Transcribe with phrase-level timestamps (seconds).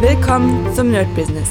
[0.00, 1.50] Willkommen zum Nerd Business.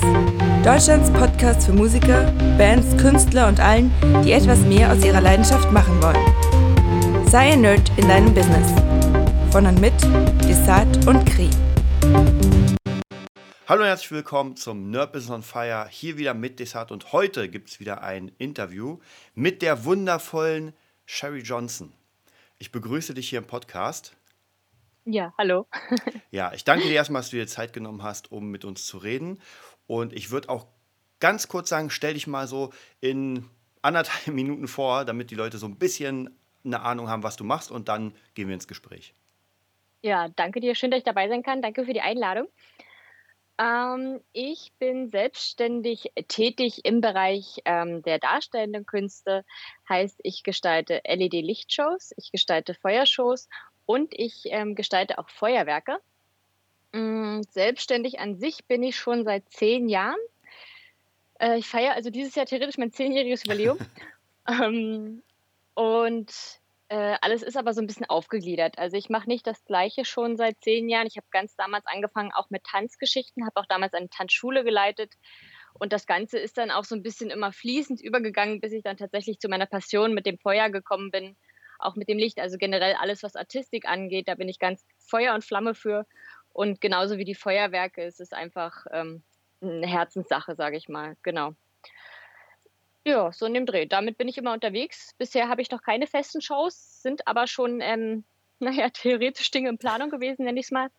[0.64, 3.91] Deutschlands Podcast für Musiker, Bands, Künstler und allen,
[4.23, 7.28] die etwas mehr aus ihrer Leidenschaft machen wollen.
[7.28, 8.71] Sei ein Nerd in deinem Business.
[9.52, 9.94] Von und mit
[10.47, 11.49] Desart und Kri.
[13.67, 15.85] Hallo und herzlich willkommen zum Nerd Business on Fire.
[15.89, 19.00] Hier wieder mit Desart und heute gibt es wieder ein Interview
[19.36, 20.71] mit der wundervollen
[21.05, 21.91] Sherry Johnson.
[22.59, 24.17] Ich begrüße dich hier im Podcast.
[25.10, 25.68] Ja, hallo.
[26.32, 28.97] Ja, ich danke dir erstmal, dass du dir Zeit genommen hast, um mit uns zu
[28.97, 29.39] reden.
[29.88, 30.68] Und ich würde auch
[31.21, 33.45] ganz kurz sagen, stell dich mal so in
[33.81, 37.71] anderthalb Minuten vor, damit die Leute so ein bisschen eine Ahnung haben, was du machst.
[37.71, 39.13] Und dann gehen wir ins Gespräch.
[40.02, 40.75] Ja, danke dir.
[40.75, 41.61] Schön, dass ich dabei sein kann.
[41.61, 42.49] Danke für die Einladung.
[43.59, 49.45] Ähm, ich bin selbstständig tätig im Bereich ähm, der darstellenden Künste.
[49.89, 53.47] Heißt, ich gestalte LED-Lichtshows, ich gestalte Feuershows
[53.87, 55.99] und ich ähm, gestalte auch Feuerwerke.
[56.93, 60.19] Ähm, selbstständig an sich bin ich schon seit zehn Jahren.
[61.39, 63.79] Äh, ich feiere also dieses Jahr theoretisch mein zehnjähriges Jubiläum.
[64.47, 65.23] ähm,
[65.73, 66.33] und
[66.89, 68.77] äh, alles ist aber so ein bisschen aufgegliedert.
[68.77, 71.07] Also ich mache nicht das Gleiche schon seit zehn Jahren.
[71.07, 75.13] Ich habe ganz damals angefangen auch mit Tanzgeschichten, habe auch damals eine Tanzschule geleitet.
[75.79, 78.97] Und das Ganze ist dann auch so ein bisschen immer fließend übergegangen, bis ich dann
[78.97, 81.38] tatsächlich zu meiner Passion mit dem Feuer gekommen bin
[81.80, 82.39] auch mit dem Licht.
[82.39, 86.06] Also generell alles, was Artistik angeht, da bin ich ganz Feuer und Flamme für.
[86.53, 89.22] Und genauso wie die Feuerwerke, es ist einfach ähm,
[89.61, 91.16] eine Herzenssache, sage ich mal.
[91.23, 91.53] Genau.
[93.06, 93.86] Ja, so in dem Dreh.
[93.86, 95.14] Damit bin ich immer unterwegs.
[95.17, 98.23] Bisher habe ich noch keine festen Shows, sind aber schon, ähm,
[98.59, 100.89] naja, theoretisch Dinge in Planung gewesen, nenne ich es mal.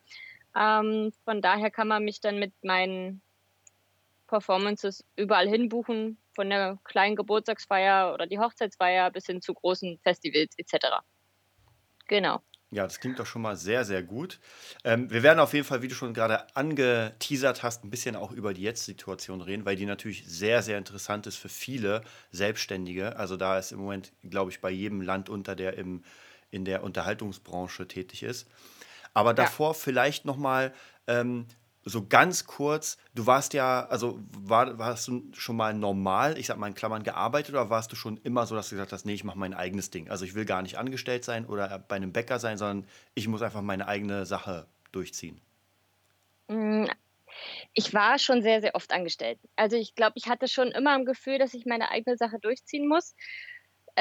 [0.55, 3.21] Ähm, von daher kann man mich dann mit meinen
[4.29, 9.99] Performances überall hin buchen, von der kleinen Geburtstagsfeier oder die Hochzeitsfeier bis hin zu großen
[10.03, 11.01] Festivals etc.
[12.07, 12.41] Genau.
[12.71, 14.39] Ja, das klingt doch schon mal sehr, sehr gut.
[14.83, 18.31] Ähm, wir werden auf jeden Fall, wie du schon gerade angeteasert hast, ein bisschen auch
[18.31, 23.15] über die Jetzt-Situation reden, weil die natürlich sehr, sehr interessant ist für viele Selbstständige.
[23.17, 26.03] Also da ist im Moment, glaube ich, bei jedem Land unter, der im,
[26.51, 28.47] in der Unterhaltungsbranche tätig ist.
[29.15, 29.73] Aber davor ja.
[29.73, 30.71] vielleicht nochmal,
[31.07, 31.47] ähm,
[31.89, 36.57] so ganz kurz, du warst ja, also war, warst du schon mal normal, ich sag
[36.57, 39.13] mal in Klammern, gearbeitet oder warst du schon immer so, dass du gesagt hast, nee,
[39.13, 40.09] ich mache mein eigenes Ding?
[40.09, 43.41] Also ich will gar nicht angestellt sein oder bei einem Bäcker sein, sondern ich muss
[43.41, 45.41] einfach meine eigene Sache durchziehen.
[46.47, 46.85] Mm,
[47.73, 49.39] ich war schon sehr, sehr oft angestellt.
[49.55, 52.87] Also ich glaube, ich hatte schon immer ein Gefühl, dass ich meine eigene Sache durchziehen
[52.87, 53.15] muss.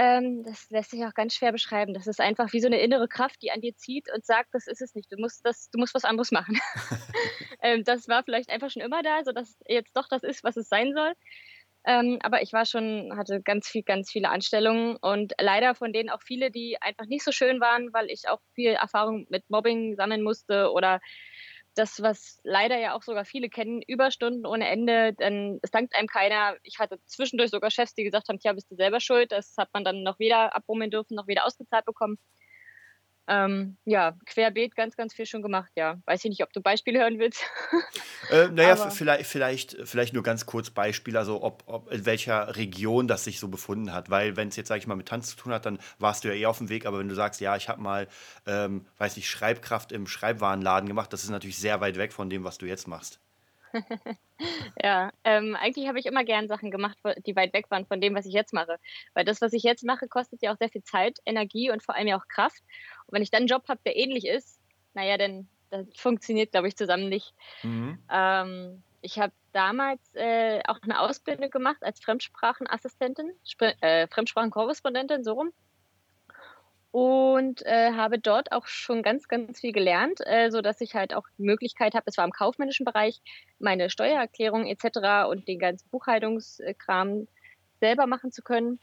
[0.01, 1.93] Ähm, das lässt sich auch ganz schwer beschreiben.
[1.93, 4.69] Das ist einfach wie so eine innere Kraft, die an dir zieht und sagt, das
[4.69, 5.11] ist es nicht.
[5.11, 6.61] Du musst, das, du musst was anderes machen.
[7.63, 10.69] ähm, das war vielleicht einfach schon immer da, sodass jetzt doch das ist, was es
[10.69, 11.15] sein soll.
[11.85, 16.11] Ähm, aber ich war schon, hatte ganz viel, ganz viele Anstellungen und leider von denen
[16.11, 19.97] auch viele, die einfach nicht so schön waren, weil ich auch viel Erfahrung mit Mobbing
[19.97, 21.01] sammeln musste oder
[21.79, 26.09] das, was leider ja auch sogar viele kennen, Überstunden ohne Ende, dann es dankt einem
[26.09, 26.57] keiner.
[26.63, 29.33] Ich hatte zwischendurch sogar Chefs, die gesagt haben, tja, bist du selber schuld.
[29.33, 32.19] Das hat man dann noch weder abrummeln dürfen, noch weder ausgezahlt bekommen.
[33.31, 35.99] Ähm, ja, querbeet ganz, ganz viel schon gemacht, ja.
[36.07, 37.45] Weiß ich nicht, ob du Beispiele hören willst.
[38.31, 43.09] Äh, naja, vielleicht, vielleicht, vielleicht nur ganz kurz Beispiele, also ob, ob in welcher Region
[43.09, 44.11] das sich so befunden hat.
[44.11, 46.29] Weil wenn es jetzt, sage ich mal, mit Tanz zu tun hat, dann warst du
[46.29, 46.85] ja eh auf dem Weg.
[46.85, 48.07] Aber wenn du sagst, ja, ich habe mal,
[48.47, 52.45] ähm, weiß nicht, Schreibkraft im Schreibwarenladen gemacht, das ist natürlich sehr weit weg von dem,
[52.45, 53.19] was du jetzt machst.
[54.81, 56.97] Ja, ähm, eigentlich habe ich immer gern Sachen gemacht,
[57.27, 58.79] die weit weg waren von dem, was ich jetzt mache.
[59.15, 61.97] Weil das, was ich jetzt mache, kostet ja auch sehr viel Zeit, Energie und vor
[61.97, 62.63] allem ja auch Kraft.
[63.07, 64.61] Und wenn ich dann einen Job habe, der ähnlich ist,
[64.95, 67.35] naja, dann das funktioniert, glaube ich, zusammen nicht.
[67.65, 67.99] Mhm.
[68.11, 75.33] Ähm, ich habe damals äh, auch eine Ausbildung gemacht als Fremdsprachenassistentin, Spr äh, Fremdsprachenkorrespondentin, so
[75.33, 75.53] rum
[76.91, 81.27] und äh, habe dort auch schon ganz, ganz viel gelernt, äh, sodass ich halt auch
[81.37, 83.21] die Möglichkeit habe, es war im kaufmännischen Bereich,
[83.59, 85.29] meine Steuererklärung etc.
[85.29, 87.29] und den ganzen Buchhaltungskram
[87.81, 88.79] selber machen zu können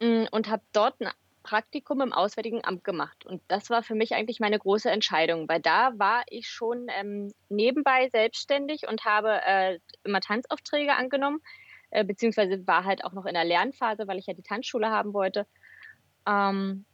[0.00, 1.10] mm, und habe dort ein
[1.42, 3.26] Praktikum im Auswärtigen Amt gemacht.
[3.26, 7.32] Und das war für mich eigentlich meine große Entscheidung, weil da war ich schon ähm,
[7.48, 11.40] nebenbei selbstständig und habe äh, immer Tanzaufträge angenommen,
[11.90, 15.12] äh, beziehungsweise war halt auch noch in der Lernphase, weil ich ja die Tanzschule haben
[15.12, 15.46] wollte.
[16.26, 16.86] Ähm,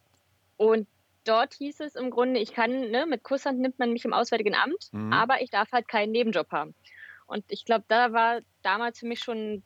[0.61, 0.87] und
[1.25, 4.55] dort hieß es im Grunde, ich kann, ne, mit Kusshand nimmt man mich im Auswärtigen
[4.55, 5.11] Amt, mhm.
[5.11, 6.75] aber ich darf halt keinen Nebenjob haben.
[7.27, 9.63] Und ich glaube, da war damals für mich schon,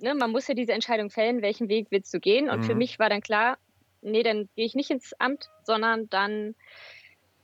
[0.00, 2.48] ne, man muss ja diese Entscheidung fällen, welchen Weg willst du gehen.
[2.48, 2.64] Und mhm.
[2.64, 3.58] für mich war dann klar,
[4.00, 6.54] nee, dann gehe ich nicht ins Amt, sondern dann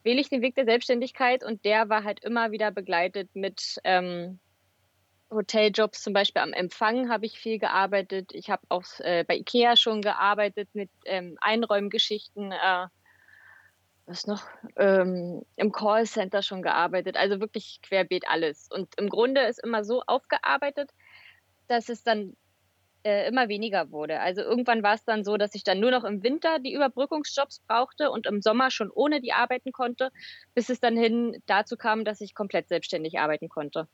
[0.02, 4.38] wähle ich den Weg der Selbstständigkeit und der war halt immer wieder begleitet mit ähm,
[5.30, 8.30] Hoteljobs, zum Beispiel am Empfang habe ich viel gearbeitet.
[8.32, 12.52] Ich habe auch äh, bei Ikea schon gearbeitet mit ähm, Einräumgeschichten.
[12.52, 12.86] Äh,
[14.06, 14.44] was noch?
[14.76, 18.68] Ähm, im Callcenter schon gearbeitet, also wirklich querbeet alles.
[18.70, 20.90] Und im Grunde ist immer so aufgearbeitet,
[21.66, 22.36] dass es dann
[23.02, 24.20] äh, immer weniger wurde.
[24.20, 27.60] Also irgendwann war es dann so, dass ich dann nur noch im Winter die Überbrückungsjobs
[27.66, 30.10] brauchte und im Sommer schon ohne die arbeiten konnte,
[30.54, 33.88] bis es dann hin dazu kam, dass ich komplett selbstständig arbeiten konnte.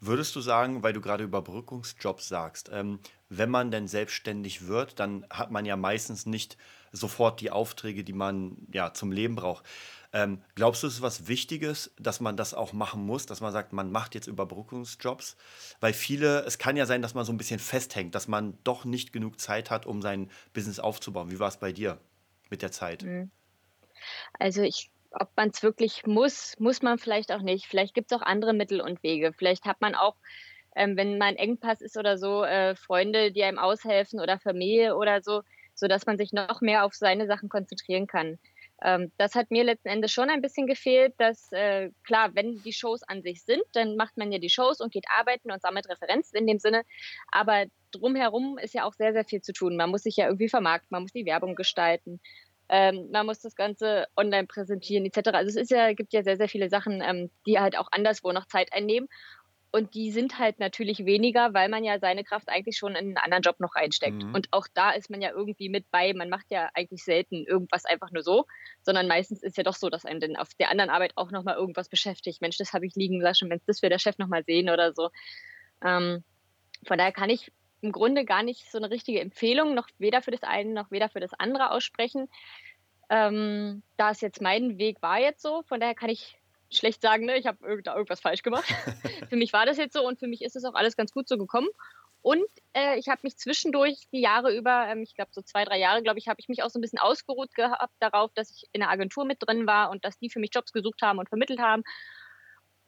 [0.00, 2.98] Würdest du sagen, weil du gerade Überbrückungsjobs sagst, ähm,
[3.28, 6.56] wenn man denn selbstständig wird, dann hat man ja meistens nicht
[6.90, 9.64] sofort die Aufträge, die man ja zum Leben braucht.
[10.12, 13.52] Ähm, glaubst du, es ist was Wichtiges, dass man das auch machen muss, dass man
[13.52, 15.36] sagt, man macht jetzt Überbrückungsjobs?
[15.80, 18.84] Weil viele, es kann ja sein, dass man so ein bisschen festhängt, dass man doch
[18.84, 21.30] nicht genug Zeit hat, um sein Business aufzubauen.
[21.30, 21.98] Wie war es bei dir
[22.50, 23.04] mit der Zeit?
[23.04, 23.30] Mhm.
[24.38, 27.66] Also ich ob man es wirklich muss, muss man vielleicht auch nicht.
[27.66, 29.32] Vielleicht gibt es auch andere Mittel und Wege.
[29.36, 30.16] Vielleicht hat man auch,
[30.76, 34.96] ähm, wenn mal ein Engpass ist oder so, äh, Freunde, die einem aushelfen oder Familie
[34.96, 35.42] oder so,
[35.74, 38.38] sodass man sich noch mehr auf seine Sachen konzentrieren kann.
[38.84, 42.72] Ähm, das hat mir letzten Endes schon ein bisschen gefehlt, dass äh, klar, wenn die
[42.72, 45.88] Shows an sich sind, dann macht man ja die Shows und geht arbeiten und sammelt
[45.88, 46.82] Referenzen in dem Sinne.
[47.30, 49.76] Aber drumherum ist ja auch sehr, sehr viel zu tun.
[49.76, 52.20] Man muss sich ja irgendwie vermarkten, man muss die Werbung gestalten.
[52.74, 55.28] Ähm, man muss das Ganze online präsentieren etc.
[55.34, 58.32] Also es ist ja, gibt ja sehr, sehr viele Sachen, ähm, die halt auch anderswo
[58.32, 59.08] noch Zeit einnehmen.
[59.72, 63.18] Und die sind halt natürlich weniger, weil man ja seine Kraft eigentlich schon in einen
[63.18, 64.22] anderen Job noch reinsteckt.
[64.22, 64.34] Mhm.
[64.34, 66.14] Und auch da ist man ja irgendwie mit bei.
[66.14, 68.46] Man macht ja eigentlich selten irgendwas einfach nur so,
[68.82, 71.56] sondern meistens ist ja doch so, dass einem dann auf der anderen Arbeit auch nochmal
[71.56, 72.40] irgendwas beschäftigt.
[72.40, 75.10] Mensch, das habe ich liegen lassen, Mensch, das will der Chef nochmal sehen oder so.
[75.84, 76.24] Ähm,
[76.86, 77.52] von daher kann ich
[77.82, 81.08] im Grunde gar nicht so eine richtige Empfehlung, noch weder für das eine noch weder
[81.08, 82.28] für das andere aussprechen.
[83.10, 86.38] Ähm, da es jetzt mein Weg war jetzt so, von daher kann ich
[86.70, 88.64] schlecht sagen, ne, ich habe irg irgendwas falsch gemacht.
[89.28, 91.28] für mich war das jetzt so und für mich ist es auch alles ganz gut
[91.28, 91.68] so gekommen.
[92.22, 95.78] Und äh, ich habe mich zwischendurch die Jahre über, ähm, ich glaube so zwei, drei
[95.78, 98.68] Jahre, glaube ich, habe ich mich auch so ein bisschen ausgeruht gehabt darauf, dass ich
[98.72, 101.28] in der Agentur mit drin war und dass die für mich Jobs gesucht haben und
[101.28, 101.82] vermittelt haben.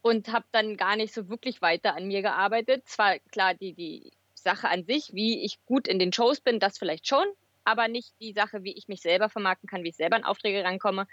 [0.01, 2.87] Und habe dann gar nicht so wirklich weiter an mir gearbeitet.
[2.87, 4.11] Zwar klar, die, die
[4.45, 7.25] Sache an sich, wie ich gut in den Shows bin, das vielleicht schon,
[7.65, 10.63] aber nicht die Sache, wie ich mich selber vermarkten kann, wie ich selber an Aufträge
[10.63, 11.07] rankomme.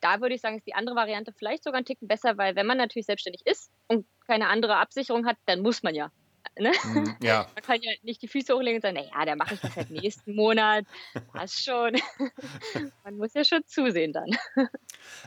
[0.00, 2.66] Da würde ich sagen, ist die andere Variante vielleicht sogar ein Ticken besser, weil wenn
[2.66, 6.10] man natürlich selbstständig ist und keine andere Absicherung hat, dann muss man ja.
[6.58, 6.72] Ne?
[6.84, 7.46] Mhm, ja.
[7.54, 9.90] Man kann ja nicht die Füße hochlegen und sagen, naja, da mache ich das halt
[9.90, 10.84] nächsten Monat.
[11.32, 11.92] Passt schon.
[13.04, 14.30] man muss ja schon zusehen dann.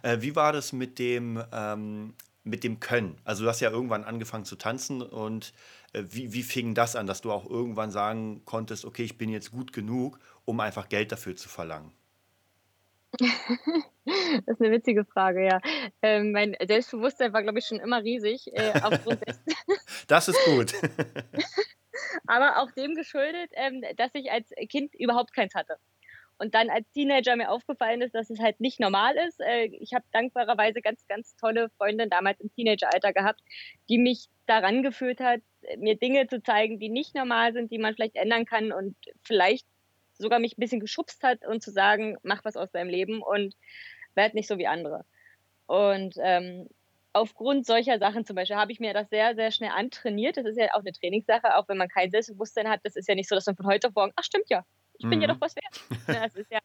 [0.01, 3.21] Äh, wie war das mit dem, ähm, mit dem Können?
[3.23, 5.53] Also du hast ja irgendwann angefangen zu tanzen und
[5.93, 9.51] wie, wie fing das an, dass du auch irgendwann sagen konntest, okay, ich bin jetzt
[9.51, 11.91] gut genug, um einfach Geld dafür zu verlangen?
[14.05, 15.61] Das ist eine witzige Frage, ja.
[16.01, 18.73] Ähm, mein Selbstbewusstsein war, glaube ich, schon immer riesig, äh.
[20.07, 20.73] Das ist gut.
[22.27, 25.77] Aber auch dem geschuldet, ähm, dass ich als Kind überhaupt keins hatte.
[26.37, 29.39] Und dann als Teenager mir aufgefallen ist, dass es halt nicht normal ist.
[29.39, 33.39] Äh, ich habe dankbarerweise ganz, ganz tolle Freundinnen damals im Teenageralter gehabt,
[33.87, 35.39] die mich daran geführt hat,
[35.77, 39.65] mir Dinge zu zeigen, die nicht normal sind, die man vielleicht ändern kann und vielleicht
[40.13, 43.55] sogar mich ein bisschen geschubst hat und zu sagen, mach was aus deinem Leben und
[44.15, 45.05] werd nicht so wie andere.
[45.65, 46.67] Und ähm,
[47.13, 50.37] aufgrund solcher Sachen zum Beispiel habe ich mir das sehr, sehr schnell antrainiert.
[50.37, 52.81] Das ist ja auch eine Trainingssache, auch wenn man kein Selbstbewusstsein hat.
[52.83, 54.65] Das ist ja nicht so, dass man von heute auf morgen, ach stimmt ja,
[54.97, 55.21] ich bin mhm.
[55.21, 55.81] ja doch was wert.
[56.07, 56.59] Das ist ja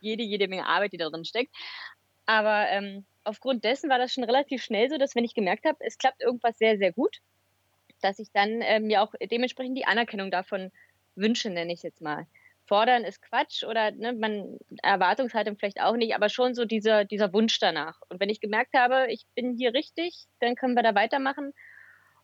[0.00, 1.54] jede, jede Menge Arbeit, die da drin steckt.
[2.26, 5.78] Aber ähm, aufgrund dessen war das schon relativ schnell so, dass wenn ich gemerkt habe,
[5.80, 7.18] es klappt irgendwas sehr, sehr gut,
[8.00, 10.70] dass ich dann ähm, mir auch dementsprechend die Anerkennung davon
[11.14, 12.26] wünsche, nenne ich jetzt mal.
[12.66, 17.32] Fordern ist Quatsch oder ne, man Erwartungshaltung vielleicht auch nicht, aber schon so dieser, dieser
[17.32, 18.00] Wunsch danach.
[18.10, 21.54] Und wenn ich gemerkt habe, ich bin hier richtig, dann können wir da weitermachen.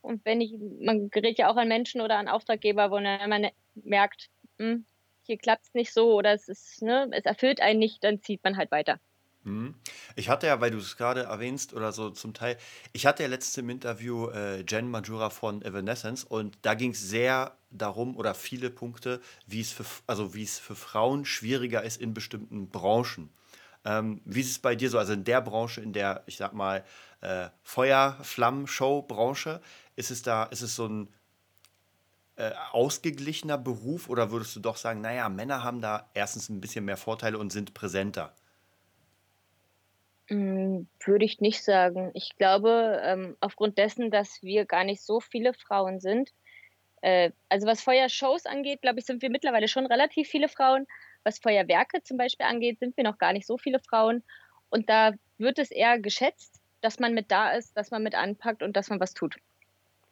[0.03, 4.29] Und wenn ich, man gerät ja auch an Menschen oder an Auftraggeber, wo man merkt,
[4.59, 4.85] hm,
[5.23, 8.45] hier klappt es nicht so oder es ist, ne, es erfüllt einen nicht, dann zieht
[8.45, 9.01] man halt weiter.
[9.45, 9.75] Mhm.
[10.17, 12.57] Ich hatte ja, weil du es gerade erwähnst oder so zum Teil,
[12.93, 17.01] ich hatte ja letztes im Interview äh, Jen Majura von Evanescence und da ging es
[17.01, 22.71] sehr darum oder viele Punkte, wie es für, also für Frauen schwieriger ist in bestimmten
[22.71, 23.31] Branchen.
[23.85, 24.99] Ähm, wie ist es bei dir so?
[24.99, 26.83] Also in der Branche, in der, ich sag mal,
[27.21, 29.61] äh, Feuer-Flammen-Show-Branche,
[29.97, 31.09] ist es da, ist es so ein
[32.37, 36.87] äh, ausgeglichener Beruf oder würdest du doch sagen, naja, Männer haben da erstens ein bisschen
[36.87, 38.35] mehr Vorteile und sind präsenter?
[40.29, 42.11] Hm, würde ich nicht sagen.
[42.15, 46.33] Ich glaube, ähm, aufgrund dessen, dass wir gar nicht so viele Frauen sind
[47.05, 50.87] äh, also was Feuershows angeht, glaube ich, sind wir mittlerweile schon relativ viele Frauen.
[51.23, 54.25] Was Feuerwerke zum Beispiel angeht, sind wir noch gar nicht so viele Frauen.
[54.71, 58.63] Und da wird es eher geschätzt, dass man mit da ist, dass man mit anpackt
[58.63, 59.37] und dass man was tut.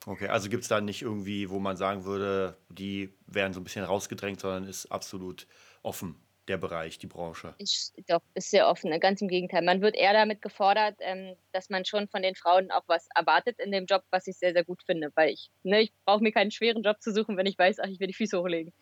[0.04, 3.64] Okay, also gibt es da nicht irgendwie, wo man sagen würde, die werden so ein
[3.64, 5.46] bisschen rausgedrängt, sondern ist absolut
[5.82, 6.16] offen?
[6.48, 7.54] Der Bereich, die Branche?
[7.58, 8.90] Ich, doch, ist sehr offen.
[8.90, 8.98] Ne?
[8.98, 9.62] Ganz im Gegenteil.
[9.62, 13.58] Man wird eher damit gefordert, ähm, dass man schon von den Frauen auch was erwartet
[13.58, 15.10] in dem Job, was ich sehr, sehr gut finde.
[15.14, 17.88] Weil ich, ne, ich brauche mir keinen schweren Job zu suchen, wenn ich weiß, ach,
[17.88, 18.72] ich will die Füße hochlegen.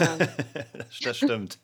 [0.00, 0.28] Ähm.
[1.02, 1.58] das stimmt.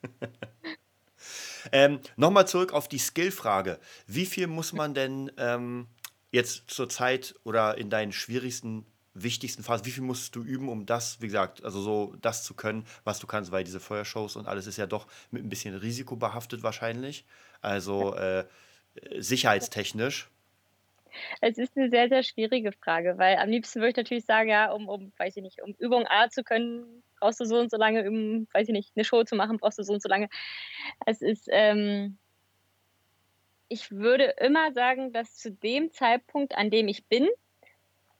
[1.71, 3.79] ähm, Nochmal zurück auf die Skill-Frage.
[4.07, 5.87] Wie viel muss man denn ähm,
[6.31, 8.85] jetzt zur Zeit oder in deinen schwierigsten
[9.15, 12.53] wichtigsten Phasen, wie viel musst du üben, um das, wie gesagt, also so das zu
[12.53, 15.73] können, was du kannst, weil diese Feuershows und alles ist ja doch mit ein bisschen
[15.73, 17.25] Risiko behaftet wahrscheinlich.
[17.61, 18.45] Also äh,
[19.17, 20.29] sicherheitstechnisch.
[21.39, 24.71] Es ist eine sehr, sehr schwierige Frage, weil am liebsten würde ich natürlich sagen, ja,
[24.71, 27.77] um, um, weiß ich nicht, um Übung A zu können, brauchst du so und so
[27.77, 30.27] lange, um, weiß ich nicht, eine Show zu machen, brauchst du so und so lange.
[31.05, 32.17] Es ist, ähm,
[33.69, 37.29] ich würde immer sagen, dass zu dem Zeitpunkt, an dem ich bin,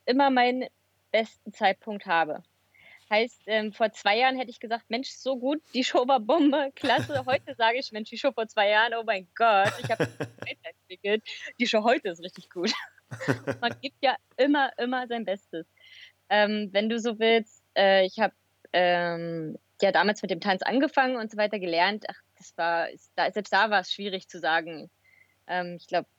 [0.05, 0.65] immer mein
[1.15, 2.43] besten Zeitpunkt habe.
[3.09, 6.71] Heißt, ähm, vor zwei Jahren hätte ich gesagt, Mensch, so gut, die Show war Bombe,
[6.75, 7.23] klasse.
[7.25, 10.09] Heute sage ich, Mensch, die Show vor zwei Jahren, oh mein Gott, ich habe
[10.63, 11.23] entwickelt.
[11.57, 12.73] Die Show heute ist richtig gut.
[13.61, 15.65] Man gibt ja immer, immer sein Bestes.
[16.27, 18.33] Ähm, wenn du so willst, äh, ich habe
[18.73, 22.05] ähm, ja damals mit dem Tanz angefangen und so weiter gelernt.
[22.09, 22.87] Ach, das war,
[23.31, 24.89] selbst da war es schwierig zu sagen.
[25.47, 26.09] Ähm, ich glaube,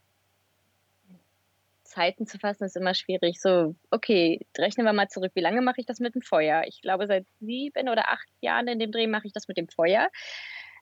[1.97, 3.41] Zeiten zu fassen ist immer schwierig.
[3.41, 5.33] So, okay, rechnen wir mal zurück.
[5.35, 6.65] Wie lange mache ich das mit dem Feuer?
[6.67, 9.67] Ich glaube, seit sieben oder acht Jahren in dem Dreh mache ich das mit dem
[9.69, 10.11] Feuer.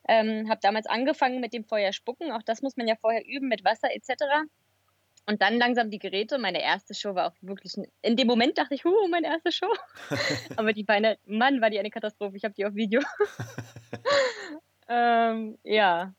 [0.08, 2.32] Ähm, habe damals angefangen mit dem Feuer spucken.
[2.32, 4.24] Auch das muss man ja vorher üben mit Wasser etc.
[5.26, 6.38] Und dann langsam die Geräte.
[6.38, 7.76] Meine erste Show war auch wirklich.
[7.76, 9.72] Ein, in dem Moment dachte ich, huh, meine erste Show.
[10.56, 12.36] Aber die Beine, Mann, war die eine Katastrophe.
[12.36, 13.00] Ich habe die auf Video.
[14.88, 16.12] ähm, ja,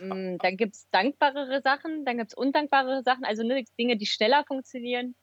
[0.00, 4.44] dann gibt es dankbarere Sachen, dann gibt es undankbarere Sachen, also ne, Dinge, die schneller
[4.44, 5.14] funktionieren.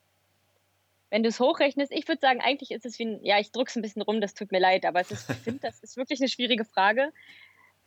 [1.10, 3.70] Wenn du es hochrechnest, ich würde sagen, eigentlich ist es wie ein, ja, ich drücke
[3.70, 6.20] es ein bisschen rum, das tut mir leid, aber ist, ich finde, das ist wirklich
[6.20, 7.14] eine schwierige Frage.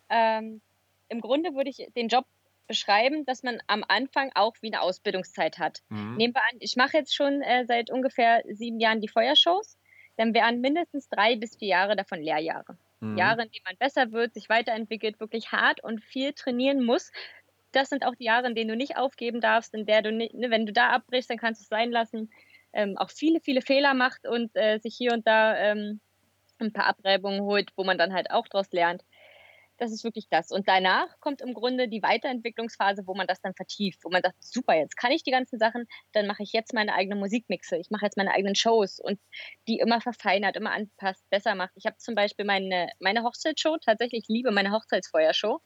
[0.09, 0.61] Ähm,
[1.09, 2.26] Im Grunde würde ich den Job
[2.66, 5.83] beschreiben, dass man am Anfang auch wie eine Ausbildungszeit hat.
[5.88, 6.16] Mhm.
[6.16, 9.76] Nehmen wir an, ich mache jetzt schon äh, seit ungefähr sieben Jahren die Feuershows,
[10.16, 12.76] dann wären mindestens drei bis vier Jahre davon Lehrjahre.
[13.00, 13.17] Mhm.
[13.17, 17.11] Jahre, in denen man besser wird, sich weiterentwickelt, wirklich hart und viel trainieren muss.
[17.73, 20.28] Das sind auch die Jahre, in denen du nicht aufgeben darfst, in der du, ne,
[20.50, 22.31] wenn du da abbrichst, dann kannst du es sein lassen.
[22.73, 26.00] Ähm, auch viele, viele Fehler macht und äh, sich hier und da ähm,
[26.59, 29.05] ein paar Abreibungen holt, wo man dann halt auch daraus lernt.
[29.78, 30.50] Das ist wirklich das.
[30.50, 34.42] Und danach kommt im Grunde die Weiterentwicklungsphase, wo man das dann vertieft, wo man sagt,
[34.42, 37.90] super, jetzt kann ich die ganzen Sachen, dann mache ich jetzt meine eigene Musikmixe, ich
[37.90, 39.20] mache jetzt meine eigenen Shows und
[39.68, 41.73] die immer verfeinert, immer anpasst, besser macht.
[41.76, 45.61] Ich habe zum Beispiel meine, meine Hochzeitsshow, tatsächlich liebe meine Hochzeitsfeuershow.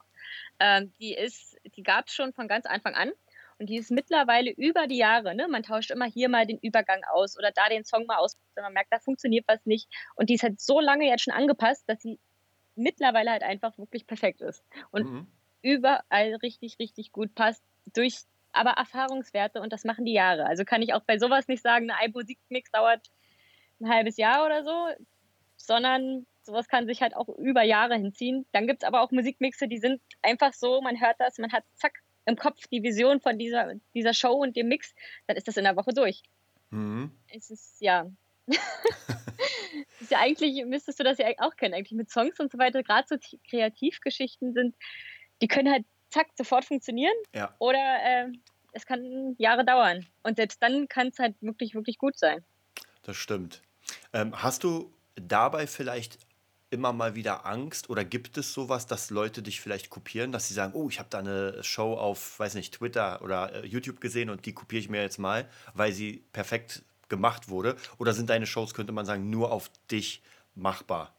[0.61, 3.12] Ähm, die ist, die gab es schon von ganz Anfang an.
[3.59, 5.47] Und die ist mittlerweile über die Jahre, ne?
[5.47, 8.64] man tauscht immer hier mal den Übergang aus oder da den Song mal aus, wenn
[8.64, 9.88] man merkt, da funktioniert was nicht.
[10.16, 12.19] Und die ist halt so lange jetzt schon angepasst, dass sie
[12.75, 15.26] mittlerweile halt einfach wirklich perfekt ist und mhm.
[15.62, 17.62] überall richtig, richtig gut passt
[17.93, 20.47] durch aber Erfahrungswerte und das machen die Jahre.
[20.47, 23.11] Also kann ich auch bei sowas nicht sagen, ein Musikmix dauert
[23.81, 24.88] ein halbes Jahr oder so,
[25.57, 28.47] sondern sowas kann sich halt auch über Jahre hinziehen.
[28.52, 31.64] Dann gibt es aber auch Musikmixe, die sind einfach so, man hört das, man hat
[31.75, 31.95] zack
[32.26, 34.95] im Kopf die Vision von dieser, dieser Show und dem Mix,
[35.26, 36.23] dann ist das in der Woche durch.
[36.71, 37.11] Mhm.
[37.29, 38.07] Es ist ja,
[40.01, 42.83] ist ja eigentlich, müsstest du das ja auch kennen, eigentlich mit Songs und so weiter,
[42.83, 43.17] gerade so
[43.49, 44.77] Kreativgeschichten sind,
[45.41, 47.15] die können halt zack sofort funktionieren.
[47.35, 47.55] Ja.
[47.59, 48.33] Oder äh,
[48.73, 50.07] es kann Jahre dauern.
[50.23, 52.45] Und selbst dann kann es halt wirklich, wirklich gut sein.
[53.03, 53.63] Das stimmt.
[54.13, 56.19] Ähm, hast du dabei vielleicht
[56.71, 60.55] immer mal wieder Angst oder gibt es sowas, dass Leute dich vielleicht kopieren, dass sie
[60.55, 64.31] sagen, oh, ich habe da eine Show auf, weiß nicht, Twitter oder äh, YouTube gesehen
[64.31, 67.76] und die kopiere ich mir jetzt mal, weil sie perfekt gemacht wurde?
[67.99, 70.23] Oder sind deine Shows, könnte man sagen, nur auf dich
[70.54, 71.14] machbar?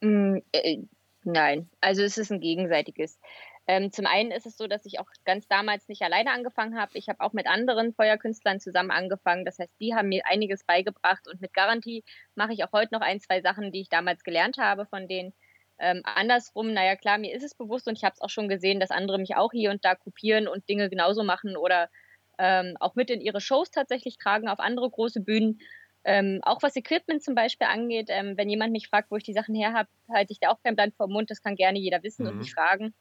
[0.00, 0.78] Mm, äh,
[1.24, 3.18] nein, also es ist ein gegenseitiges.
[3.66, 6.92] Ähm, zum einen ist es so, dass ich auch ganz damals nicht alleine angefangen habe.
[6.94, 9.44] Ich habe auch mit anderen Feuerkünstlern zusammen angefangen.
[9.44, 12.04] Das heißt, die haben mir einiges beigebracht und mit Garantie
[12.36, 15.34] mache ich auch heute noch ein, zwei Sachen, die ich damals gelernt habe von denen.
[15.80, 18.80] Ähm, andersrum, naja klar, mir ist es bewusst und ich habe es auch schon gesehen,
[18.80, 21.90] dass andere mich auch hier und da kopieren und Dinge genauso machen oder
[22.38, 25.60] ähm, auch mit in ihre Shows tatsächlich tragen, auf andere große Bühnen.
[26.04, 29.32] Ähm, auch was Equipment zum Beispiel angeht, ähm, wenn jemand mich fragt, wo ich die
[29.32, 31.30] Sachen her habe, halte ich da auch kein Blatt vor Mund.
[31.30, 32.30] Das kann gerne jeder wissen mhm.
[32.30, 32.94] und mich fragen.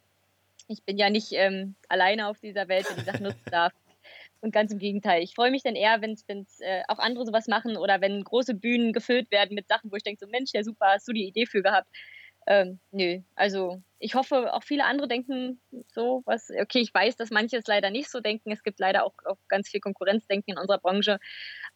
[0.67, 3.73] Ich bin ja nicht ähm, alleine auf dieser Welt, der die Sachen nutzen darf.
[4.39, 5.23] Und ganz im Gegenteil.
[5.23, 8.53] Ich freue mich dann eher, wenn es äh, auch andere sowas machen oder wenn große
[8.53, 11.27] Bühnen gefüllt werden mit Sachen, wo ich denke, so Mensch, ja super, hast du die
[11.27, 11.87] Idee für gehabt.
[12.49, 15.59] Ähm, nö, also ich hoffe, auch viele andere denken
[15.91, 18.51] so, was, okay, ich weiß, dass manche es leider nicht so denken.
[18.51, 21.19] Es gibt leider auch, auch ganz viel Konkurrenzdenken in unserer Branche.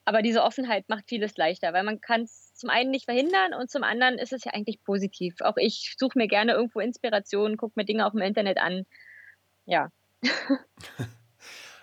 [0.06, 3.70] aber diese Offenheit macht vieles leichter, weil man kann es zum einen nicht verhindern und
[3.70, 5.42] zum anderen ist es ja eigentlich positiv.
[5.42, 8.86] Auch ich suche mir gerne irgendwo Inspiration, gucke mir Dinge auf dem Internet an.
[9.66, 9.92] Ja.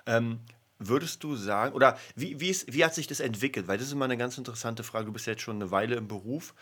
[0.06, 0.40] ähm,
[0.78, 3.68] würdest du sagen, oder wie, wie, ist, wie hat sich das entwickelt?
[3.68, 5.06] Weil das ist immer eine ganz interessante Frage.
[5.06, 6.54] Du bist jetzt schon eine Weile im Beruf.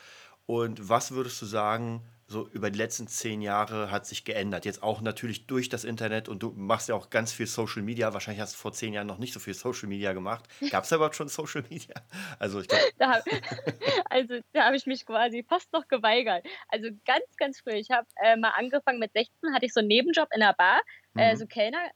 [0.47, 4.65] Und was würdest du sagen, so über die letzten zehn Jahre hat sich geändert.
[4.65, 8.13] Jetzt auch natürlich durch das Internet und du machst ja auch ganz viel Social Media.
[8.15, 10.45] Wahrscheinlich hast du vor zehn Jahren noch nicht so viel Social Media gemacht.
[10.71, 11.95] Gab es überhaupt schon Social Media?
[12.39, 13.23] Also, ich glaub, da,
[14.11, 16.45] also da habe ich mich quasi fast noch geweigert.
[16.69, 17.75] Also ganz, ganz früh.
[17.75, 20.81] Ich habe äh, mal angefangen mit 16, hatte ich so einen Nebenjob in der Bar,
[21.17, 21.35] äh, mhm.
[21.35, 21.91] äh, so Kellner,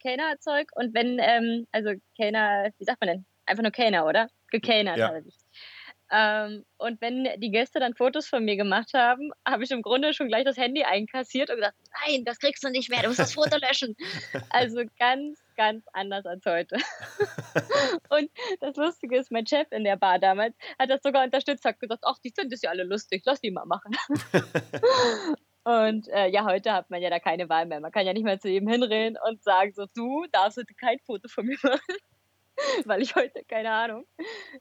[0.00, 0.68] Kellnerzeug.
[0.74, 3.26] Und wenn, ähm, also Kellner, wie sagt man denn?
[3.46, 4.28] Einfach nur Kellner, oder?
[4.50, 5.08] Gekellnert ja.
[5.08, 5.34] habe ich.
[6.12, 10.12] Ähm, und wenn die Gäste dann Fotos von mir gemacht haben, habe ich im Grunde
[10.12, 11.76] schon gleich das Handy einkassiert und gesagt,
[12.06, 13.96] nein, das kriegst du nicht mehr, du musst das Foto löschen.
[14.50, 16.76] also ganz, ganz anders als heute.
[18.10, 21.78] und das Lustige ist, mein Chef in der Bar damals hat das sogar unterstützt, hat
[21.78, 23.96] gesagt, ach, die finden das ja alle lustig, lass die mal machen.
[25.62, 27.80] Und äh, ja, heute hat man ja da keine Wahl mehr.
[27.80, 30.98] Man kann ja nicht mehr zu jedem hinrennen und sagen, so, du darfst heute kein
[31.00, 31.96] Foto von mir machen.
[32.84, 34.06] weil ich heute, keine Ahnung.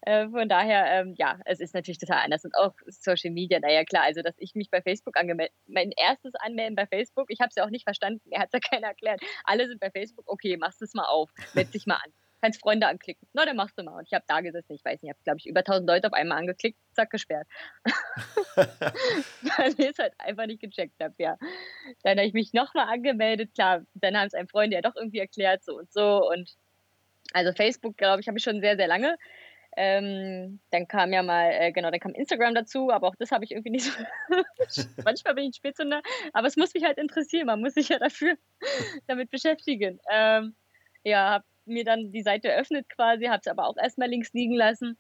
[0.01, 2.45] Äh, von daher, ähm, ja, es ist natürlich total anders.
[2.45, 6.33] Und auch Social Media, naja, klar, also dass ich mich bei Facebook angemeldet, mein erstes
[6.35, 8.87] Anmelden bei Facebook, ich habe es ja auch nicht verstanden, mir hat es ja keiner
[8.87, 9.21] erklärt.
[9.43, 12.11] Alle sind bei Facebook, okay, machst es mal auf, meld dich mal an.
[12.41, 13.27] Kannst Freunde anklicken.
[13.33, 13.97] Na, dann machst du mal.
[13.97, 16.07] Und ich habe da gesessen, ich weiß nicht, ich habe, glaube ich, über 1000 Leute
[16.07, 17.45] auf einmal angeklickt, zack, gesperrt.
[18.55, 21.37] Weil ich es halt einfach nicht gecheckt habe, ja.
[22.03, 25.19] Dann habe ich mich nochmal angemeldet, klar, dann haben es einem Freund ja doch irgendwie
[25.19, 26.29] erklärt, so und so.
[26.29, 26.55] Und
[27.33, 29.17] also Facebook, glaube ich, habe ich schon sehr, sehr lange.
[29.77, 33.45] Ähm, dann kam ja mal, äh, genau, dann kam Instagram dazu, aber auch das habe
[33.45, 33.91] ich irgendwie nicht so.
[35.05, 36.01] Manchmal bin ich ein Spätzünder,
[36.33, 38.36] aber es muss mich halt interessieren, man muss sich ja dafür
[39.07, 40.00] damit beschäftigen.
[40.12, 40.55] Ähm,
[41.03, 44.55] ja, habe mir dann die Seite eröffnet quasi, habe es aber auch erstmal links liegen
[44.55, 44.98] lassen.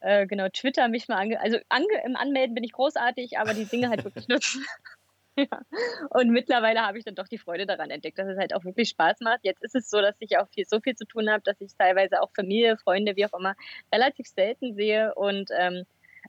[0.00, 1.40] Äh, genau, Twitter mich mal ange...
[1.40, 4.64] Also ange im Anmelden bin ich großartig, aber die Dinge halt wirklich nutzen.
[5.50, 5.62] Ja.
[6.10, 8.90] Und mittlerweile habe ich dann doch die Freude daran entdeckt, dass es halt auch wirklich
[8.90, 9.40] Spaß macht.
[9.42, 11.74] Jetzt ist es so, dass ich auch viel, so viel zu tun habe, dass ich
[11.76, 13.54] teilweise auch Familie, Freunde, wie auch immer,
[13.92, 15.84] relativ selten sehe und ähm,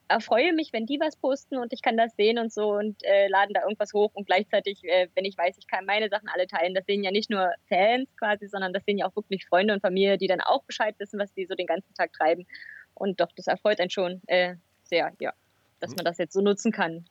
[0.08, 3.28] erfreue mich, wenn die was posten und ich kann das sehen und so und äh,
[3.28, 6.48] laden da irgendwas hoch und gleichzeitig, äh, wenn ich weiß, ich kann meine Sachen alle
[6.48, 9.74] teilen, das sehen ja nicht nur Fans quasi, sondern das sehen ja auch wirklich Freunde
[9.74, 12.46] und Familie, die dann auch Bescheid wissen, was die so den ganzen Tag treiben.
[12.94, 15.34] Und doch, das erfreut einen schon äh, sehr, ja,
[15.80, 15.98] dass mhm.
[15.98, 17.06] man das jetzt so nutzen kann.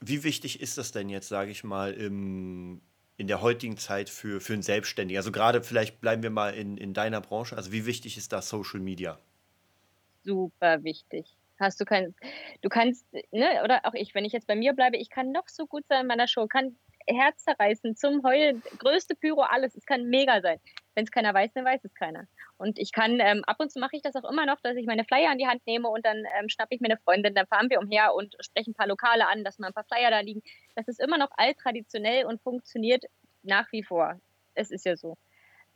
[0.00, 2.80] Wie wichtig ist das denn jetzt, sage ich mal, im,
[3.16, 5.18] in der heutigen Zeit für, für einen Selbstständigen?
[5.18, 7.56] Also gerade vielleicht bleiben wir mal in, in deiner Branche.
[7.56, 9.18] Also wie wichtig ist da Social Media?
[10.24, 11.36] Super wichtig.
[11.60, 12.14] Hast du kein,
[12.62, 15.48] du kannst, ne, oder auch ich, wenn ich jetzt bei mir bleibe, ich kann noch
[15.48, 16.76] so gut sein in meiner Show, kann
[17.06, 19.76] Herz zerreißen, zum Heulen, größte Pyro, alles.
[19.76, 20.58] Es kann mega sein.
[20.94, 22.26] Wenn es keiner weiß, dann weiß es keiner.
[22.56, 24.86] Und ich kann, ähm, ab und zu mache ich das auch immer noch, dass ich
[24.86, 27.46] meine Flyer an die Hand nehme und dann ähm, schnappe ich mir eine Freundin, dann
[27.46, 30.20] fahren wir umher und sprechen ein paar Lokale an, dass mal ein paar Flyer da
[30.20, 30.42] liegen.
[30.76, 33.04] Das ist immer noch alttraditionell und funktioniert
[33.42, 34.20] nach wie vor.
[34.54, 35.16] Es ist ja so.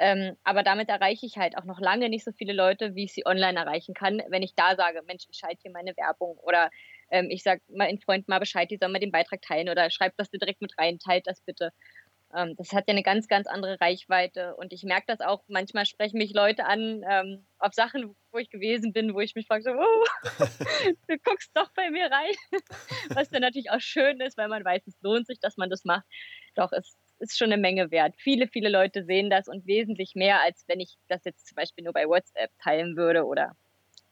[0.00, 3.12] Ähm, aber damit erreiche ich halt auch noch lange nicht so viele Leute, wie ich
[3.12, 6.70] sie online erreichen kann, wenn ich da sage, Mensch, ich schalte hier meine Werbung oder
[7.10, 10.20] ähm, ich sage in Freunden mal Bescheid, die sollen mal den Beitrag teilen oder schreibt
[10.20, 11.72] das direkt mit rein, teilt das bitte.
[12.34, 15.86] Ähm, das hat ja eine ganz, ganz andere Reichweite und ich merke das auch, manchmal
[15.86, 19.62] sprechen mich Leute an ähm, auf Sachen, wo ich gewesen bin, wo ich mich frage,
[19.62, 20.04] so, oh,
[21.08, 22.34] du guckst doch bei mir rein.
[23.14, 25.84] Was dann natürlich auch schön ist, weil man weiß, es lohnt sich, dass man das
[25.84, 26.04] macht.
[26.54, 28.14] Doch, es ist schon eine Menge wert.
[28.18, 31.84] Viele, viele Leute sehen das und wesentlich mehr, als wenn ich das jetzt zum Beispiel
[31.84, 33.56] nur bei WhatsApp teilen würde oder,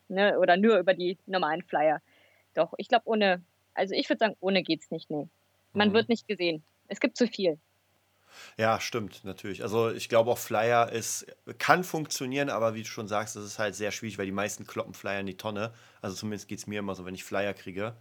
[0.08, 2.00] ne, oder nur über die normalen Flyer.
[2.54, 5.28] Doch, ich glaube, ohne, also ich würde sagen, ohne geht es nicht, nee.
[5.74, 5.92] Man mhm.
[5.92, 6.64] wird nicht gesehen.
[6.88, 7.58] Es gibt zu viel.
[8.56, 9.62] Ja, stimmt, natürlich.
[9.62, 11.26] Also ich glaube auch Flyer ist,
[11.58, 14.66] kann funktionieren, aber wie du schon sagst, das ist halt sehr schwierig, weil die meisten
[14.66, 15.72] kloppen Flyer in die Tonne.
[16.02, 17.96] Also zumindest geht es mir immer so, wenn ich Flyer kriege.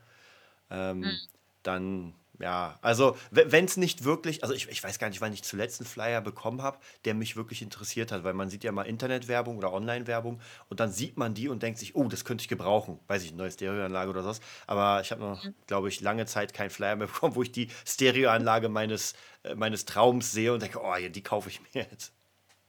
[0.70, 1.18] Ähm, mhm.
[1.64, 5.44] Dann ja, also wenn es nicht wirklich, also ich, ich weiß gar nicht, wann ich
[5.44, 8.84] zuletzt einen Flyer bekommen habe, der mich wirklich interessiert hat, weil man sieht ja mal
[8.84, 12.48] Internetwerbung oder Online-Werbung und dann sieht man die und denkt sich, oh, das könnte ich
[12.48, 14.42] gebrauchen, weiß ich, eine neue Stereoanlage oder sowas.
[14.68, 17.70] Aber ich habe noch, glaube ich, lange Zeit keinen Flyer mehr bekommen, wo ich die
[17.86, 22.15] Stereoanlage meines, äh, meines Traums sehe und denke, oh, ja, die kaufe ich mir jetzt.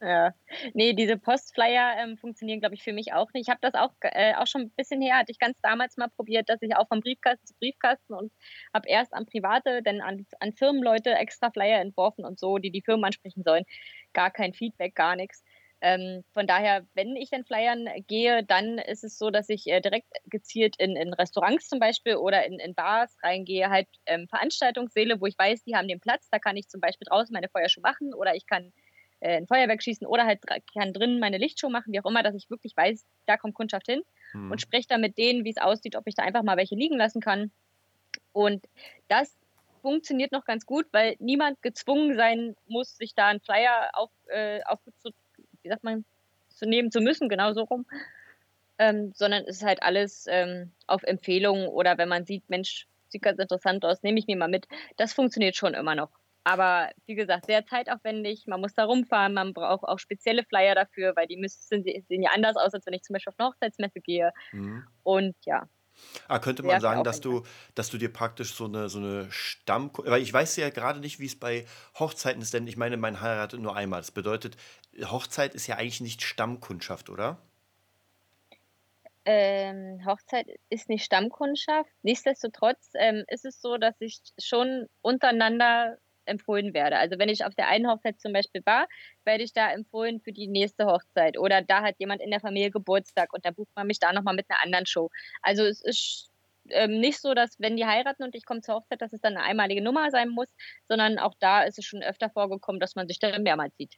[0.03, 0.35] Ja,
[0.75, 3.45] nee, diese Postflyer ähm, funktionieren, glaube ich, für mich auch nicht.
[3.47, 6.09] Ich habe das auch, äh, auch schon ein bisschen her, hatte ich ganz damals mal
[6.11, 8.31] probiert, dass ich auch vom Briefkasten zu Briefkasten und
[8.75, 12.83] habe erst an Private, dann an, an Firmenleute extra Flyer entworfen und so, die die
[12.83, 13.65] Firmen ansprechen sollen.
[14.13, 15.43] Gar kein Feedback, gar nichts.
[15.81, 19.81] Ähm, von daher, wenn ich den Flyern gehe, dann ist es so, dass ich äh,
[19.81, 25.21] direkt gezielt in, in Restaurants zum Beispiel oder in, in Bars reingehe, halt ähm, Veranstaltungssäle,
[25.21, 27.81] wo ich weiß, die haben den Platz, da kann ich zum Beispiel draußen meine Feuershow
[27.83, 28.73] machen oder ich kann
[29.21, 30.41] äh, ein Feuerwerk schießen oder halt
[30.73, 33.87] kann drin meine Lichtshow machen, wie auch immer, dass ich wirklich weiß, da kommt Kundschaft
[33.87, 34.03] hin
[34.35, 34.51] mhm.
[34.51, 36.97] und spreche dann mit denen, wie es aussieht, ob ich da einfach mal welche liegen
[36.97, 37.51] lassen kann.
[38.33, 38.67] Und
[39.09, 39.35] das
[39.83, 44.61] funktioniert noch ganz gut, weil niemand gezwungen sein muss, sich da einen Flyer auf, äh,
[44.65, 45.11] auf zu,
[45.63, 46.05] wie sagt man,
[46.49, 47.87] zu nehmen zu müssen, genau so rum.
[48.79, 53.23] Ähm, sondern es ist halt alles ähm, auf Empfehlung oder wenn man sieht, Mensch, sieht
[53.23, 54.67] ganz interessant aus, nehme ich mir mal mit.
[54.97, 56.11] Das funktioniert schon immer noch.
[56.47, 58.47] Aber wie gesagt, sehr zeitaufwendig.
[58.47, 62.31] Man muss da rumfahren, man braucht auch spezielle Flyer dafür, weil die müssen, sehen ja
[62.33, 64.33] anders aus, als wenn ich zum Beispiel auf eine Hochzeitsmesse gehe.
[64.53, 64.87] Mhm.
[65.03, 65.69] Und ja.
[66.29, 67.43] Ah, könnte man sagen, dass du,
[67.75, 69.91] dass du dir praktisch so eine, so eine Stamm...
[69.97, 71.67] Weil ich weiß ja gerade nicht, wie es bei
[71.99, 73.99] Hochzeiten ist, denn ich meine, man heiratet nur einmal.
[73.99, 74.57] Das bedeutet,
[75.03, 77.39] Hochzeit ist ja eigentlich nicht Stammkundschaft, oder?
[79.25, 81.91] Ähm, Hochzeit ist nicht Stammkundschaft.
[82.03, 86.99] Nichtsdestotrotz ähm, ist es so, dass ich schon untereinander empfohlen werde.
[86.99, 88.87] Also wenn ich auf der einen Hochzeit zum Beispiel war,
[89.25, 91.39] werde ich da empfohlen für die nächste Hochzeit.
[91.39, 94.35] Oder da hat jemand in der Familie Geburtstag und da bucht man mich da nochmal
[94.35, 95.11] mit einer anderen Show.
[95.43, 96.31] Also es ist
[96.71, 99.37] ähm, nicht so, dass wenn die heiraten und ich komme zur Hochzeit, dass es dann
[99.37, 100.49] eine einmalige Nummer sein muss,
[100.89, 103.97] sondern auch da ist es schon öfter vorgekommen, dass man sich dann mehrmals sieht.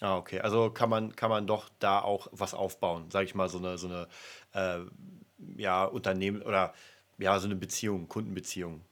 [0.00, 0.40] Ah, okay.
[0.40, 3.78] Also kann man, kann man doch da auch was aufbauen, sage ich mal, so eine,
[3.78, 4.08] so eine
[4.54, 4.84] äh,
[5.56, 6.72] ja, Unternehmen oder
[7.18, 8.82] ja, so eine Beziehung, Kundenbeziehung.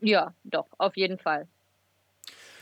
[0.00, 1.48] Ja, doch, auf jeden Fall.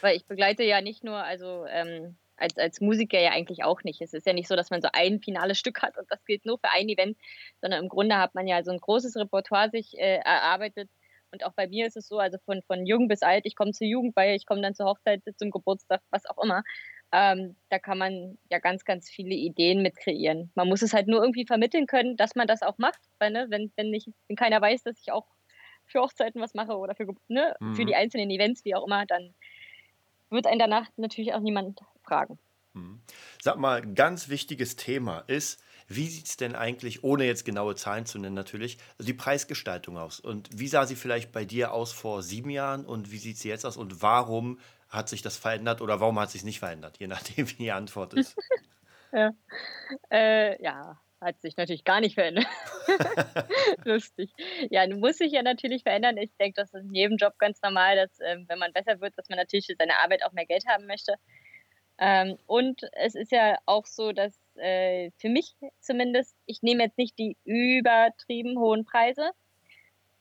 [0.02, 4.02] Weil ich begleite ja nicht nur, also ähm, als, als Musiker ja eigentlich auch nicht.
[4.02, 6.44] Es ist ja nicht so, dass man so ein finales Stück hat und das gilt
[6.44, 7.16] nur für ein Event,
[7.60, 10.90] sondern im Grunde hat man ja so ein großes Repertoire sich äh, erarbeitet.
[11.30, 13.72] Und auch bei mir ist es so, also von, von jung bis alt, ich komme
[13.72, 16.62] zur Jugendweihe, ich komme dann zur Hochzeit, zum Geburtstag, was auch immer.
[17.10, 20.50] Ähm, da kann man ja ganz, ganz viele Ideen mit kreieren.
[20.54, 23.00] Man muss es halt nur irgendwie vermitteln können, dass man das auch macht.
[23.18, 25.26] Weil, ne, wenn, wenn, nicht, wenn keiner weiß, dass ich auch
[25.86, 27.74] für Hochzeiten was mache oder für, ne, mhm.
[27.76, 29.34] für die einzelnen Events, wie auch immer, dann
[30.32, 32.38] wird einen danach natürlich auch niemand fragen.
[32.74, 33.02] Mhm.
[33.40, 38.06] Sag mal, ganz wichtiges Thema ist, wie sieht es denn eigentlich, ohne jetzt genaue Zahlen
[38.06, 40.20] zu nennen natürlich, die Preisgestaltung aus?
[40.20, 43.48] Und wie sah sie vielleicht bei dir aus vor sieben Jahren und wie sieht sie
[43.48, 47.06] jetzt aus und warum hat sich das verändert oder warum hat sich nicht verändert, je
[47.06, 48.36] nachdem, wie die Antwort ist.
[49.12, 49.32] ja.
[50.10, 52.46] Äh, ja, hat sich natürlich gar nicht verändert.
[53.84, 54.30] Lustig.
[54.70, 56.16] Ja, du musst dich ja natürlich verändern.
[56.16, 59.16] Ich denke, das ist in jedem Job ganz normal, dass ähm, wenn man besser wird,
[59.16, 61.14] dass man natürlich für seine Arbeit auch mehr Geld haben möchte.
[61.98, 66.98] Ähm, und es ist ja auch so, dass äh, für mich zumindest, ich nehme jetzt
[66.98, 69.30] nicht die übertrieben hohen Preise,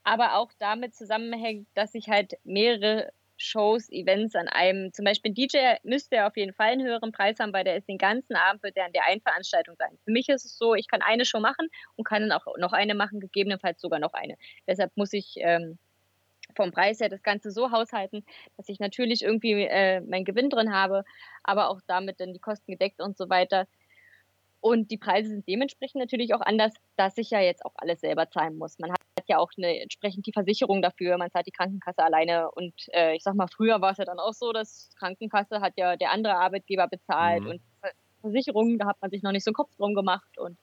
[0.03, 5.75] aber auch damit zusammenhängt, dass ich halt mehrere Shows, Events an einem, zum Beispiel DJ
[5.83, 8.75] müsste auf jeden Fall einen höheren Preis haben, weil der ist den ganzen Abend wird
[8.75, 9.97] der an der einen Veranstaltung sein.
[10.05, 12.73] Für mich ist es so, ich kann eine Show machen und kann dann auch noch
[12.73, 14.37] eine machen, gegebenenfalls sogar noch eine.
[14.67, 15.77] Deshalb muss ich ähm,
[16.55, 18.23] vom Preis her das Ganze so haushalten,
[18.57, 21.03] dass ich natürlich irgendwie äh, meinen Gewinn drin habe,
[21.43, 23.67] aber auch damit dann die Kosten gedeckt und so weiter.
[24.59, 28.29] Und die Preise sind dementsprechend natürlich auch anders, dass ich ja jetzt auch alles selber
[28.29, 28.77] zahlen muss.
[28.77, 29.00] Man hat
[29.31, 32.51] ja auch eine entsprechend die Versicherung dafür, man zahlt die Krankenkasse alleine.
[32.51, 35.73] Und äh, ich sag mal, früher war es ja dann auch so, dass Krankenkasse hat
[35.77, 37.49] ja der andere Arbeitgeber bezahlt mhm.
[37.49, 37.61] und
[38.21, 40.57] Versicherungen, da hat man sich noch nicht so einen Kopf drum gemacht und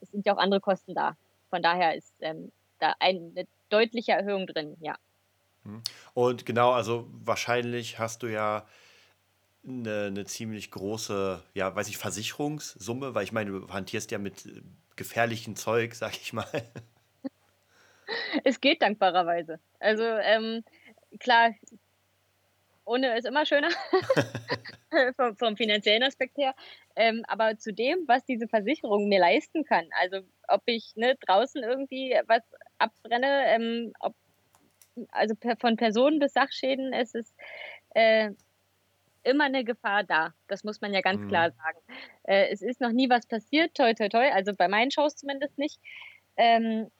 [0.00, 1.16] es sind ja auch andere Kosten da.
[1.48, 4.96] Von daher ist ähm, da eine deutliche Erhöhung drin, ja.
[5.64, 5.82] Mhm.
[6.14, 8.66] Und genau, also wahrscheinlich hast du ja
[9.66, 14.46] eine, eine ziemlich große, ja, weiß ich, Versicherungssumme, weil ich meine, du hantierst ja mit
[14.46, 14.62] äh,
[14.96, 16.46] gefährlichem Zeug, sag ich mal.
[18.44, 19.58] Es geht dankbarerweise.
[19.78, 20.64] Also ähm,
[21.18, 21.54] klar,
[22.84, 23.68] ohne ist immer schöner
[25.16, 26.54] vom, vom, finanziellen Aspekt her.
[26.96, 31.62] Ähm, aber zu dem, was diese Versicherung mir leisten kann, also ob ich ne, draußen
[31.62, 32.42] irgendwie was
[32.78, 34.14] abbrenne, ähm, ob,
[35.12, 37.34] also per, von Personen bis Sachschäden, es ist
[37.94, 38.30] äh,
[39.22, 40.34] immer eine Gefahr da.
[40.48, 41.28] Das muss man ja ganz mhm.
[41.28, 41.78] klar sagen.
[42.24, 45.58] Äh, es ist noch nie was passiert, toi, toi, toi, also bei meinen Shows zumindest
[45.58, 45.80] nicht.
[46.36, 46.90] Ähm,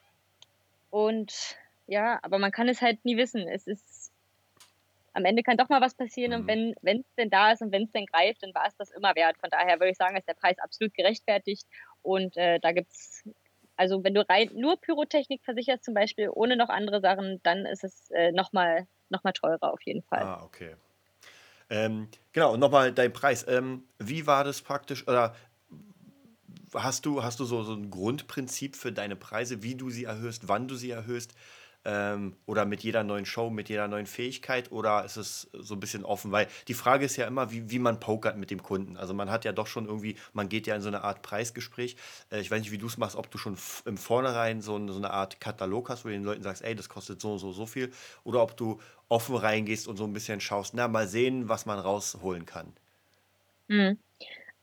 [0.91, 3.49] und ja, aber man kann es halt nie wissen.
[3.49, 4.13] Es ist,
[5.13, 6.39] am Ende kann doch mal was passieren mhm.
[6.39, 8.91] und wenn es denn da ist und wenn es denn greift, dann war es das
[8.91, 9.39] immer wert.
[9.39, 11.67] Von daher würde ich sagen, ist der Preis absolut gerechtfertigt
[12.03, 13.25] und äh, da gibt es
[13.77, 17.83] also wenn du rein nur Pyrotechnik versicherst zum Beispiel, ohne noch andere Sachen, dann ist
[17.83, 20.23] es äh, nochmal noch mal teurer auf jeden Fall.
[20.23, 20.77] Ah, okay.
[21.71, 23.47] Ähm, genau, und nochmal dein Preis.
[23.49, 25.35] Ähm, wie war das praktisch, oder
[26.75, 30.49] hast du, hast du so, so ein Grundprinzip für deine Preise, wie du sie erhöhst,
[30.49, 31.35] wann du sie erhöhst?
[31.83, 35.81] Ähm, oder mit jeder neuen Show, mit jeder neuen Fähigkeit oder ist es so ein
[35.81, 36.31] bisschen offen?
[36.31, 38.99] Weil die Frage ist ja immer, wie, wie man pokert mit dem Kunden.
[38.99, 41.97] Also man hat ja doch schon irgendwie, man geht ja in so eine Art Preisgespräch.
[42.31, 43.57] Äh, ich weiß nicht, wie du es machst, ob du schon
[43.87, 46.91] im Vornherein so, so eine Art Katalog hast, wo du den Leuten sagst, ey, das
[46.91, 47.91] kostet so und so, so viel.
[48.25, 48.79] Oder ob du
[49.09, 52.75] offen reingehst und so ein bisschen schaust, na, mal sehen, was man rausholen kann.
[53.69, 53.99] Mhm.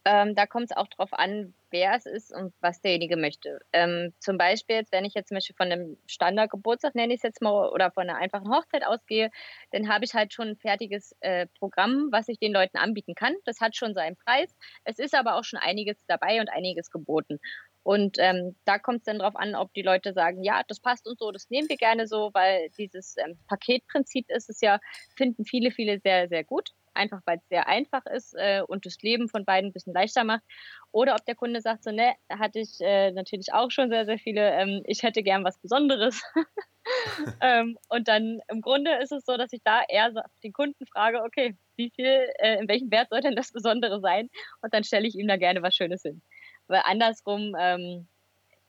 [0.10, 3.60] Ähm, da kommt es auch drauf an, wer es ist und was derjenige möchte.
[3.74, 7.41] Ähm, zum Beispiel, wenn ich jetzt zum Beispiel von einem Standardgeburtstag, nenne ich es jetzt
[7.41, 9.32] mal, oder von einer einfachen Hochzeit ausgehe,
[9.72, 13.36] dann habe ich halt schon ein fertiges äh, Programm, was ich den Leuten anbieten kann.
[13.43, 14.56] Das hat schon seinen Preis.
[14.86, 17.39] Es ist aber auch schon einiges dabei und einiges geboten.
[17.84, 21.06] Und ähm, da kommt es dann darauf an, ob die Leute sagen, ja, das passt
[21.06, 24.80] und so, das nehmen wir gerne so, weil dieses ähm, Paketprinzip ist es ja,
[25.17, 28.97] finden viele, viele sehr, sehr gut einfach weil es sehr einfach ist äh, und das
[29.01, 30.43] Leben von beiden ein bisschen leichter macht.
[30.91, 34.17] Oder ob der Kunde sagt, so, ne, hatte ich äh, natürlich auch schon sehr, sehr
[34.17, 36.21] viele, ähm, ich hätte gern was Besonderes.
[37.41, 40.86] ähm, und dann im Grunde ist es so, dass ich da eher so den Kunden
[40.88, 44.29] frage, okay, wie viel, äh, in welchem Wert soll denn das Besondere sein?
[44.62, 46.21] Und dann stelle ich ihm da gerne was Schönes hin.
[46.67, 48.07] Weil andersrum, ähm,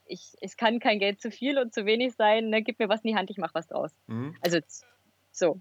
[0.06, 2.62] ich, es kann kein Geld zu viel und zu wenig sein, ne?
[2.62, 3.92] gib mir was in die Hand, ich mache was draus.
[4.06, 4.34] Mhm.
[4.40, 4.58] Also
[5.38, 5.60] so.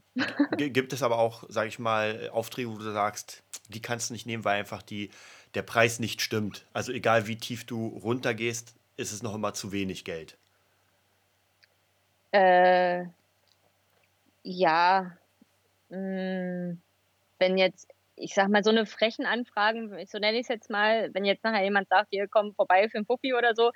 [0.58, 4.26] Gibt es aber auch, sage ich mal, Aufträge, wo du sagst, die kannst du nicht
[4.26, 5.10] nehmen, weil einfach die,
[5.54, 6.66] der Preis nicht stimmt.
[6.74, 10.38] Also egal wie tief du runtergehst, ist es noch immer zu wenig Geld.
[12.32, 13.06] Äh,
[14.44, 15.18] ja,
[15.90, 16.82] mh, hm,
[17.40, 21.14] wenn jetzt, ich sag mal, so eine frechen Anfragen, so nenne ich es jetzt mal,
[21.14, 23.72] wenn jetzt nachher jemand sagt, ihr kommt vorbei für ein Puffi oder so,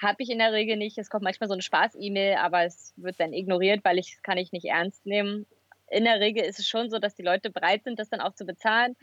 [0.00, 0.98] habe ich in der Regel nicht.
[0.98, 4.52] Es kommt manchmal so eine Spaß-E-Mail, aber es wird dann ignoriert, weil ich kann ich
[4.52, 5.46] nicht ernst nehmen.
[5.88, 8.34] In der Regel ist es schon so, dass die Leute bereit sind, das dann auch
[8.34, 8.96] zu bezahlen.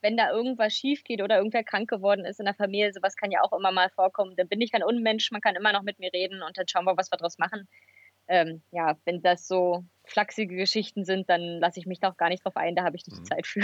[0.00, 3.30] Wenn da irgendwas schief geht oder irgendwer krank geworden ist in der Familie, sowas kann
[3.30, 4.34] ja auch immer mal vorkommen.
[4.34, 6.84] Dann bin ich kein Unmensch, man kann immer noch mit mir reden und dann schauen
[6.84, 7.68] wir, was wir daraus machen.
[8.26, 12.30] Ähm, ja, wenn das so flachsige Geschichten sind, dann lasse ich mich da auch gar
[12.30, 13.24] nicht drauf ein, da habe ich nicht mhm.
[13.26, 13.60] Zeit für.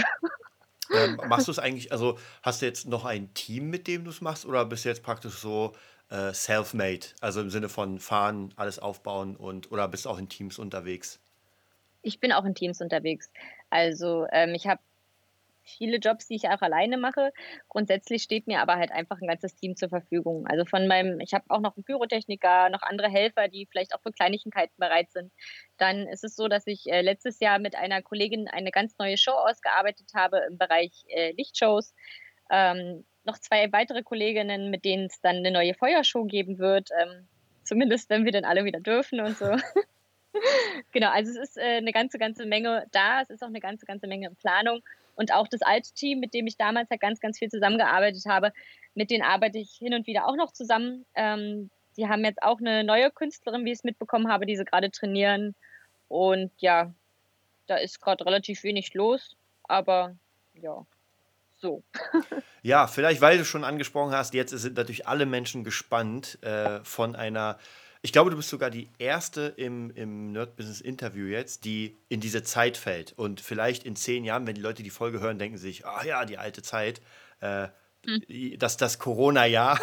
[0.91, 4.09] Ähm, machst du es eigentlich, also hast du jetzt noch ein Team, mit dem du
[4.09, 5.73] es machst, oder bist du jetzt praktisch so
[6.09, 7.07] äh, self-made?
[7.21, 11.19] Also im Sinne von fahren, alles aufbauen und oder bist auch in Teams unterwegs?
[12.01, 13.31] Ich bin auch in Teams unterwegs.
[13.69, 14.81] Also ähm, ich habe
[15.69, 17.31] viele Jobs, die ich auch alleine mache.
[17.67, 20.47] Grundsätzlich steht mir aber halt einfach ein ganzes Team zur Verfügung.
[20.47, 24.01] Also von meinem, ich habe auch noch einen Pyrotechniker, noch andere Helfer, die vielleicht auch
[24.01, 25.31] für Kleinigkeiten bereit sind.
[25.77, 29.17] Dann ist es so, dass ich äh, letztes Jahr mit einer Kollegin eine ganz neue
[29.17, 31.93] Show ausgearbeitet habe im Bereich äh, Lichtshows.
[33.29, 36.89] Noch zwei weitere Kolleginnen, mit denen es dann eine neue Feuershow geben wird.
[36.99, 37.27] Ähm,
[37.63, 39.45] zumindest, wenn wir dann alle wieder dürfen und so.
[40.91, 43.21] genau, also es ist äh, eine ganze, ganze Menge da.
[43.21, 44.81] Es ist auch eine ganze, ganze Menge in Planung.
[45.13, 48.51] Und auch das alte Team, mit dem ich damals halt ganz, ganz viel zusammengearbeitet habe,
[48.95, 51.05] mit denen arbeite ich hin und wieder auch noch zusammen.
[51.13, 54.65] Ähm, die haben jetzt auch eine neue Künstlerin, wie ich es mitbekommen habe, die sie
[54.65, 55.53] gerade trainieren.
[56.07, 56.91] Und ja,
[57.67, 59.35] da ist gerade relativ wenig los,
[59.67, 60.15] aber
[60.55, 60.83] ja,
[61.59, 61.83] so.
[62.61, 67.15] ja, vielleicht, weil du schon angesprochen hast, jetzt sind natürlich alle Menschen gespannt äh, von
[67.15, 67.59] einer.
[68.01, 72.77] Ich glaube, du bist sogar die erste im, im Nerd-Business-Interview jetzt, die in diese Zeit
[72.77, 73.11] fällt.
[73.11, 76.23] Und vielleicht in zehn Jahren, wenn die Leute die Folge hören, denken sich, ach ja,
[76.23, 77.01] die alte Zeit.
[77.41, 77.67] Äh,
[78.05, 78.57] hm.
[78.57, 79.79] das, das Corona-Jahr.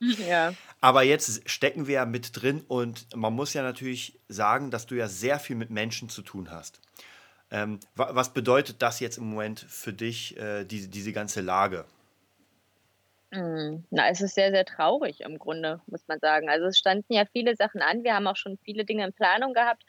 [0.28, 0.52] ja.
[0.80, 4.94] Aber jetzt stecken wir ja mit drin und man muss ja natürlich sagen, dass du
[4.94, 6.80] ja sehr viel mit Menschen zu tun hast.
[7.54, 11.84] Ähm, was bedeutet das jetzt im Moment für dich, äh, diese, diese ganze Lage?
[13.32, 16.48] Hm, na, es ist sehr, sehr traurig im Grunde, muss man sagen.
[16.48, 18.02] Also es standen ja viele Sachen an.
[18.02, 19.84] Wir haben auch schon viele Dinge in Planung gehabt.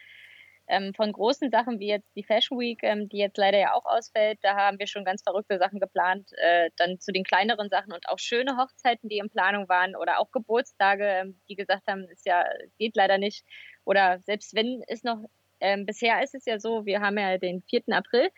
[0.67, 3.85] Ähm, von großen Sachen wie jetzt die Fashion Week, ähm, die jetzt leider ja auch
[3.85, 6.29] ausfällt, da haben wir schon ganz verrückte Sachen geplant.
[6.37, 10.19] Äh, dann zu den kleineren Sachen und auch schöne Hochzeiten, die in Planung waren oder
[10.19, 12.45] auch Geburtstage, ähm, die gesagt haben, ist ja,
[12.77, 13.43] geht leider nicht.
[13.85, 17.61] Oder selbst wenn es noch ähm, bisher ist es ja so, wir haben ja den
[17.61, 17.83] 4.
[17.91, 18.29] April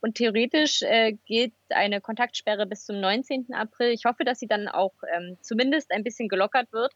[0.00, 3.52] und theoretisch äh, gilt eine Kontaktsperre bis zum 19.
[3.52, 3.90] April.
[3.90, 6.92] Ich hoffe, dass sie dann auch ähm, zumindest ein bisschen gelockert wird.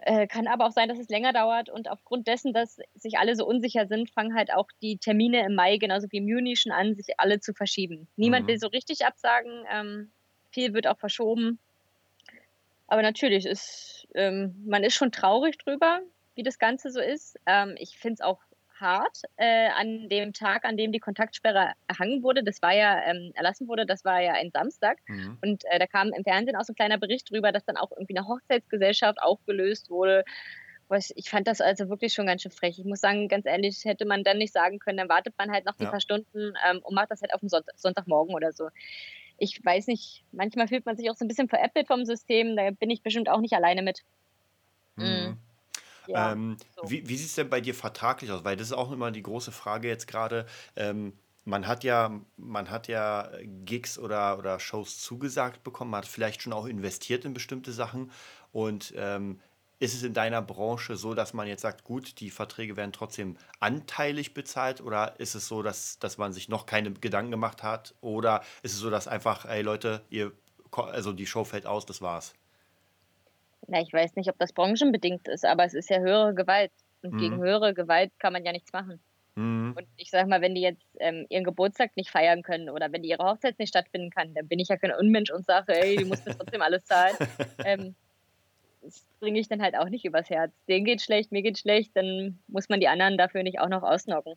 [0.00, 3.34] Äh, kann aber auch sein, dass es länger dauert und aufgrund dessen, dass sich alle
[3.34, 6.70] so unsicher sind, fangen halt auch die Termine im Mai genauso wie im Juni schon
[6.70, 8.06] an, sich alle zu verschieben.
[8.16, 8.50] Niemand mhm.
[8.50, 10.12] will so richtig absagen, ähm,
[10.50, 11.58] viel wird auch verschoben.
[12.86, 16.00] Aber natürlich ist ähm, man ist schon traurig drüber,
[16.38, 17.36] wie das Ganze so ist.
[17.46, 18.38] Ähm, ich finde es auch
[18.80, 22.44] hart äh, an dem Tag, an dem die Kontaktsperre erhangen wurde.
[22.44, 24.98] Das war ja ähm, erlassen wurde, das war ja ein Samstag.
[25.08, 25.36] Mhm.
[25.42, 27.90] Und äh, da kam im Fernsehen auch so ein kleiner Bericht drüber, dass dann auch
[27.90, 30.24] irgendwie eine Hochzeitsgesellschaft aufgelöst wurde.
[31.16, 32.78] Ich fand das also wirklich schon ganz schön frech.
[32.78, 35.66] Ich muss sagen, ganz ehrlich, hätte man dann nicht sagen können, dann wartet man halt
[35.66, 35.90] noch die ja.
[35.90, 38.68] paar Stunden ähm, und macht das halt auf den Sonntag, Sonntagmorgen oder so.
[39.38, 42.56] Ich weiß nicht, manchmal fühlt man sich auch so ein bisschen veräppelt vom System.
[42.56, 44.04] Da bin ich bestimmt auch nicht alleine mit.
[44.96, 45.36] Mhm.
[46.08, 46.90] Ja, ähm, so.
[46.90, 48.44] Wie, wie sieht es denn bei dir vertraglich aus?
[48.44, 50.46] Weil das ist auch immer die große Frage jetzt gerade.
[50.76, 53.30] Ähm, man hat ja, man hat ja
[53.64, 58.10] Gigs oder, oder Shows zugesagt bekommen, man hat vielleicht schon auch investiert in bestimmte Sachen.
[58.52, 59.40] Und ähm,
[59.80, 63.36] ist es in deiner Branche so, dass man jetzt sagt, gut, die Verträge werden trotzdem
[63.60, 67.94] anteilig bezahlt oder ist es so, dass, dass man sich noch keine Gedanken gemacht hat
[68.00, 70.32] oder ist es so, dass einfach, ey Leute, ihr,
[70.72, 72.34] also die Show fällt aus, das war's?
[73.68, 76.72] Na, ich weiß nicht, ob das branchenbedingt ist, aber es ist ja höhere Gewalt.
[77.02, 77.18] Und mhm.
[77.18, 78.98] gegen höhere Gewalt kann man ja nichts machen.
[79.36, 79.74] Mhm.
[79.76, 83.02] Und ich sag mal, wenn die jetzt ähm, ihren Geburtstag nicht feiern können oder wenn
[83.02, 85.96] die ihre Hochzeit nicht stattfinden kann, dann bin ich ja kein Unmensch und sage, ey,
[85.96, 87.14] die musst trotzdem alles zahlen.
[87.64, 87.94] ähm,
[88.82, 90.52] das bringe ich dann halt auch nicht übers Herz.
[90.66, 93.82] Denen geht schlecht, mir geht schlecht, dann muss man die anderen dafür nicht auch noch
[93.82, 94.34] ausnocken.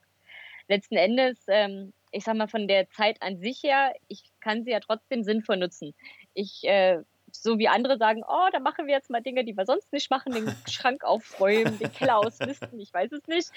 [0.67, 4.71] Letzten Endes, ähm, ich sag mal, von der Zeit an sich her, ich kann sie
[4.71, 5.93] ja trotzdem sinnvoll nutzen.
[6.33, 6.99] Ich äh,
[7.31, 10.09] so wie andere sagen, oh, da machen wir jetzt mal Dinge, die wir sonst nicht
[10.09, 13.49] machen, den Schrank aufräumen, den Keller ausmisten, ich weiß es nicht.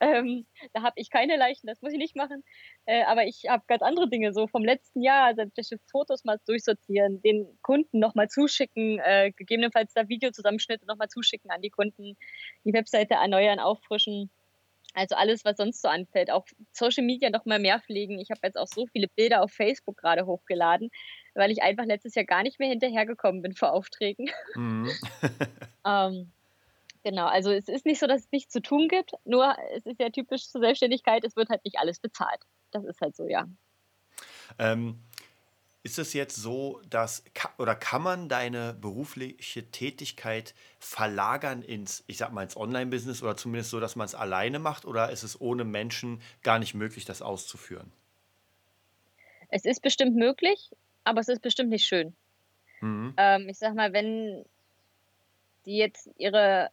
[0.00, 2.44] Ähm, da habe ich keine Leichen, das muss ich nicht machen.
[2.86, 6.38] Äh, aber ich habe ganz andere Dinge, so vom letzten Jahr, sämtliche also Fotos mal
[6.46, 12.16] durchsortieren, den Kunden nochmal zuschicken, äh, gegebenenfalls da Videozusammenschnitte nochmal zuschicken an die Kunden,
[12.64, 14.30] die Webseite erneuern, auffrischen.
[14.94, 16.30] Also alles, was sonst so anfällt.
[16.30, 18.18] Auch Social Media noch mal mehr pflegen.
[18.18, 20.90] Ich habe jetzt auch so viele Bilder auf Facebook gerade hochgeladen
[21.38, 24.28] weil ich einfach letztes Jahr gar nicht mehr hinterhergekommen bin vor Aufträgen.
[24.56, 24.90] Mhm.
[25.86, 26.32] ähm,
[27.04, 30.00] genau, also es ist nicht so, dass es nichts zu tun gibt, nur es ist
[30.00, 32.40] ja typisch zur Selbstständigkeit, es wird halt nicht alles bezahlt.
[32.72, 33.46] Das ist halt so, ja.
[34.58, 35.00] Ähm,
[35.84, 37.22] ist es jetzt so, dass
[37.56, 43.70] oder kann man deine berufliche Tätigkeit verlagern ins, ich sag mal, ins Online-Business oder zumindest
[43.70, 47.22] so, dass man es alleine macht oder ist es ohne Menschen gar nicht möglich, das
[47.22, 47.92] auszuführen?
[49.50, 50.70] Es ist bestimmt möglich
[51.08, 52.14] aber es ist bestimmt nicht schön.
[52.80, 53.14] Mhm.
[53.16, 54.44] Ähm, ich sag mal, wenn
[55.66, 56.70] die jetzt ihre,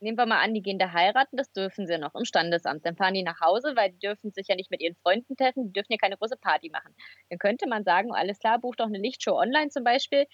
[0.00, 2.86] nehmen wir mal an, die gehen da heiraten, das dürfen sie noch im Standesamt.
[2.86, 5.66] Dann fahren die nach Hause, weil die dürfen sich ja nicht mit ihren Freunden treffen,
[5.66, 6.94] die dürfen ja keine große Party machen.
[7.28, 10.26] Dann könnte man sagen, alles klar, buch doch eine Lichtshow online zum Beispiel.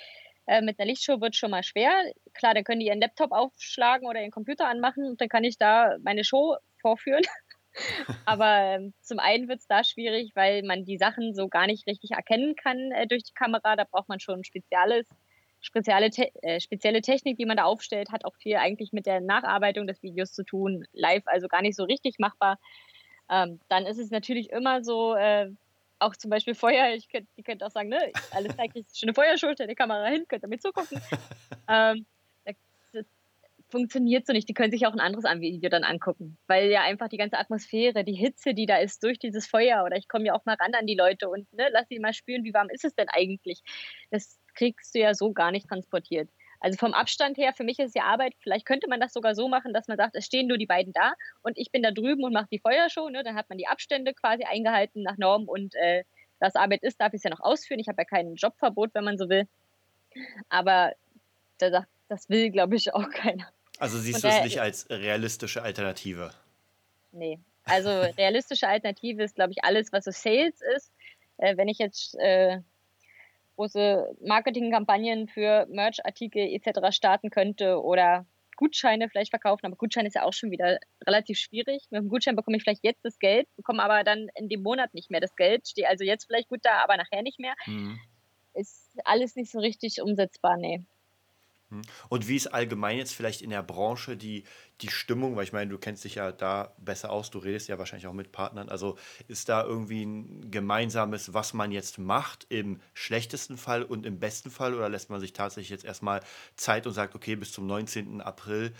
[0.47, 1.91] Äh, mit einer Lichtshow wird es schon mal schwer.
[2.35, 5.59] Klar, dann können die ihren Laptop aufschlagen oder ihren Computer anmachen und dann kann ich
[5.59, 7.23] da meine Show vorführen.
[8.25, 11.87] Aber ähm, zum einen wird es da schwierig, weil man die Sachen so gar nicht
[11.87, 13.77] richtig erkennen kann äh, durch die Kamera.
[13.77, 15.09] Da braucht man schon spezielles,
[15.61, 19.21] spezielle, te äh, spezielle Technik, die man da aufstellt, hat auch viel eigentlich mit der
[19.21, 20.85] Nacharbeitung des Videos zu tun.
[20.93, 22.59] Live also gar nicht so richtig machbar.
[23.31, 25.51] Ähm, dann ist es natürlich immer so, äh,
[25.99, 29.09] auch zum Beispiel Feuer, ich könnt, ihr könnt auch sagen, ne, alles zeigt ich schon
[29.09, 31.01] eine Feuerschulter, die Kamera hin, könnt ihr mir zugucken.
[31.69, 32.07] ähm,
[33.77, 34.49] funktioniert so nicht.
[34.49, 38.05] Die können sich auch ein anderes Video dann angucken, weil ja einfach die ganze Atmosphäre,
[38.05, 40.73] die Hitze, die da ist durch dieses Feuer oder ich komme ja auch mal ran
[40.75, 43.61] an die Leute und ne, lass sie mal spüren, wie warm ist es denn eigentlich.
[44.11, 46.31] Das kriegst du ja so gar nicht transportiert.
[46.59, 48.33] Also vom Abstand her, für mich ist ja Arbeit.
[48.41, 50.95] Vielleicht könnte man das sogar so machen, dass man sagt, es stehen nur die beiden
[50.95, 51.13] da
[51.43, 53.11] und ich bin da drüben und mache die Feuershow.
[53.11, 53.23] Ne?
[53.23, 56.05] Dann hat man die Abstände quasi eingehalten nach Norm und äh,
[56.41, 57.81] das Arbeit ist, darf ich es ja noch ausführen.
[57.81, 59.47] Ich habe ja kein Jobverbot, wenn man so will.
[60.49, 60.93] Aber
[61.59, 63.47] da sagt, das will, glaube ich, auch keiner.
[63.79, 66.31] Also siehst du es nicht als realistische Alternative?
[67.13, 67.39] Nee.
[67.65, 70.93] Also realistische Alternative ist, glaube ich, alles, was so Sales ist.
[71.39, 72.61] Äh, wenn ich jetzt äh,
[73.57, 76.95] große Marketingkampagnen für Merch-Artikel etc.
[76.95, 81.87] starten könnte oder Gutscheine vielleicht verkaufen, aber Gutschein ist ja auch schon wieder relativ schwierig.
[81.91, 84.95] Mit dem Gutschein bekomme ich vielleicht jetzt das Geld, bekomme aber dann in dem Monat
[84.95, 87.55] nicht mehr das Geld, stehe also jetzt vielleicht gut da, aber nachher nicht mehr.
[87.67, 87.99] Mhm.
[88.55, 90.83] Ist alles nicht so richtig umsetzbar, nee.
[91.71, 91.83] Hm.
[92.09, 94.45] Und wie ist allgemein jetzt vielleicht in der Branche die,
[94.81, 95.35] die Stimmung?
[95.35, 98.13] Weil ich meine, du kennst dich ja da besser aus, du redest ja wahrscheinlich auch
[98.13, 98.69] mit Partnern.
[98.69, 104.21] Also ist da irgendwie ein gemeinsames, was man jetzt macht im schlechtesten Fall und im
[104.21, 104.75] besten Fall?
[104.75, 106.21] Oder lässt man sich tatsächlich jetzt erstmal
[106.55, 108.21] Zeit und sagt, okay, bis zum 19.
[108.21, 108.73] April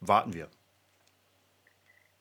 [0.00, 0.48] warten wir?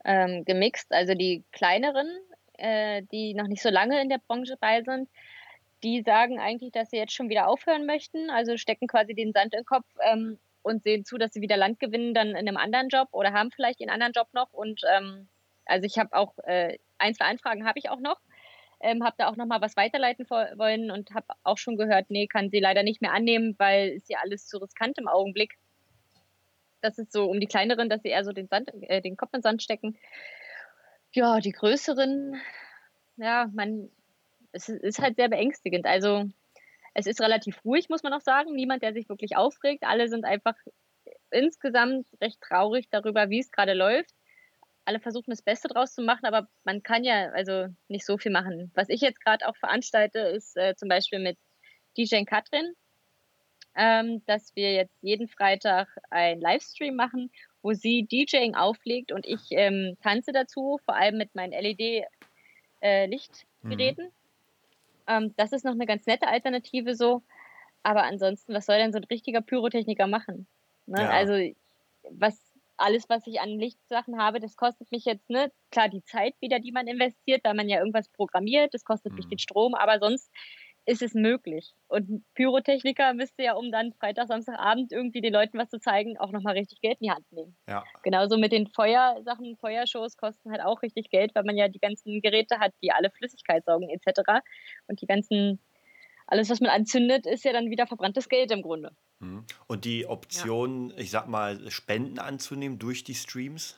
[0.05, 2.07] Ähm, gemixt, also die kleineren,
[2.53, 5.09] äh, die noch nicht so lange in der Branche bei sind,
[5.83, 9.53] die sagen eigentlich, dass sie jetzt schon wieder aufhören möchten, also stecken quasi den Sand
[9.53, 12.89] im Kopf ähm, und sehen zu, dass sie wieder Land gewinnen, dann in einem anderen
[12.89, 14.51] Job oder haben vielleicht einen anderen Job noch.
[14.53, 15.27] Und ähm,
[15.65, 18.19] also ich habe auch äh, ein, zwei Anfragen habe ich auch noch,
[18.79, 22.27] ähm, habe da auch noch mal was weiterleiten wollen und habe auch schon gehört, nee,
[22.27, 25.57] kann sie leider nicht mehr annehmen, weil ist ja alles zu riskant im Augenblick.
[26.81, 29.33] Das ist so um die kleineren, dass sie eher so den, Sand, äh, den Kopf
[29.33, 29.97] in den Sand stecken.
[31.11, 32.39] Ja, die größeren,
[33.17, 33.89] ja, man
[34.51, 35.85] es ist halt sehr beängstigend.
[35.85, 36.25] Also
[36.93, 38.55] es ist relativ ruhig, muss man auch sagen.
[38.55, 39.83] Niemand, der sich wirklich aufregt.
[39.83, 40.55] Alle sind einfach
[41.31, 44.15] insgesamt recht traurig darüber, wie es gerade läuft.
[44.85, 48.31] Alle versuchen das Beste draus zu machen, aber man kann ja also nicht so viel
[48.31, 48.71] machen.
[48.73, 51.37] Was ich jetzt gerade auch veranstalte, ist äh, zum Beispiel mit
[51.97, 52.73] DJ Katrin,
[53.75, 57.31] ähm, dass wir jetzt jeden Freitag einen Livestream machen,
[57.61, 64.05] wo sie DJing auflegt und ich ähm, tanze dazu, vor allem mit meinen LED-Lichtgeräten.
[64.05, 64.13] Äh, mhm.
[65.07, 67.23] Ähm, das ist noch eine ganz nette Alternative so.
[67.83, 70.47] Aber ansonsten, was soll denn so ein richtiger Pyrotechniker machen?
[70.85, 71.01] Ne?
[71.01, 71.09] Ja.
[71.09, 71.33] Also
[72.09, 72.39] was
[72.77, 76.59] alles, was ich an Lichtsachen habe, das kostet mich jetzt, ne, klar, die Zeit wieder,
[76.59, 79.17] die man investiert, weil man ja irgendwas programmiert, das kostet mhm.
[79.17, 80.31] mich den Strom, aber sonst
[80.87, 81.75] ist es möglich.
[81.89, 86.31] Und Pyrotechniker müsste ja, um dann Freitag, Samstagabend irgendwie den Leuten was zu zeigen, auch
[86.31, 87.57] nochmal richtig Geld in die Hand nehmen.
[87.67, 87.83] Ja.
[88.03, 92.21] Genauso mit den Feuersachen, Feuershows kosten halt auch richtig Geld, weil man ja die ganzen
[92.21, 94.41] Geräte hat, die alle Flüssigkeit saugen etc.
[94.87, 95.59] Und die ganzen,
[96.25, 98.95] alles, was man anzündet, ist ja dann wieder verbranntes Geld im Grunde.
[99.19, 99.43] Mhm.
[99.67, 100.99] Und die Option, ja.
[100.99, 103.77] ich sag mal, Spenden anzunehmen durch die Streams?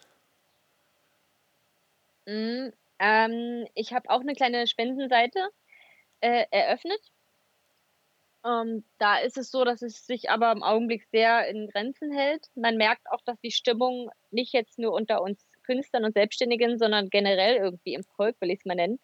[2.27, 5.49] Mhm, ähm, ich habe auch eine kleine Spendenseite
[6.21, 6.99] äh, eröffnet.
[8.45, 12.47] Ähm, da ist es so, dass es sich aber im Augenblick sehr in Grenzen hält.
[12.55, 17.09] Man merkt auch, dass die Stimmung nicht jetzt nur unter uns Künstlern und Selbstständigen, sondern
[17.09, 18.99] generell irgendwie im Volk, will ich es mal nennen,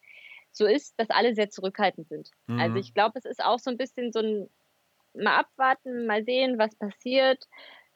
[0.52, 2.30] so ist, dass alle sehr zurückhaltend sind.
[2.46, 2.60] Also mhm.
[2.60, 4.48] Also ich glaube, es ist auch so ein bisschen so ein
[5.14, 7.46] mal abwarten, mal sehen, was passiert.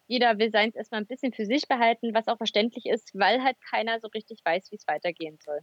[0.07, 3.57] Jeder will seins erstmal ein bisschen für sich behalten, was auch verständlich ist, weil halt
[3.71, 5.61] keiner so richtig weiß, wie es weitergehen soll.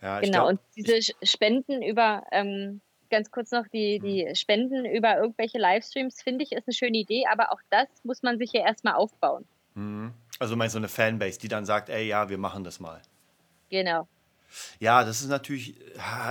[0.00, 2.80] Ja, genau, glaub, und diese Spenden über, ähm,
[3.10, 4.04] ganz kurz noch, die, mhm.
[4.04, 8.22] die Spenden über irgendwelche Livestreams, finde ich, ist eine schöne Idee, aber auch das muss
[8.22, 9.44] man sich ja erstmal aufbauen.
[9.74, 10.12] Mhm.
[10.38, 13.02] Also meinst du eine Fanbase, die dann sagt, ey, ja, wir machen das mal.
[13.70, 14.06] Genau.
[14.78, 15.74] Ja, das ist natürlich,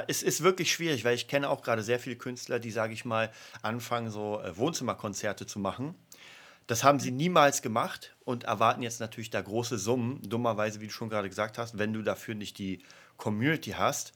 [0.08, 3.06] es ist wirklich schwierig, weil ich kenne auch gerade sehr viele Künstler, die, sage ich
[3.06, 5.94] mal, anfangen, so äh, Wohnzimmerkonzerte zu machen.
[6.68, 10.22] Das haben sie niemals gemacht und erwarten jetzt natürlich da große Summen.
[10.28, 12.84] Dummerweise, wie du schon gerade gesagt hast, wenn du dafür nicht die
[13.16, 14.14] Community hast,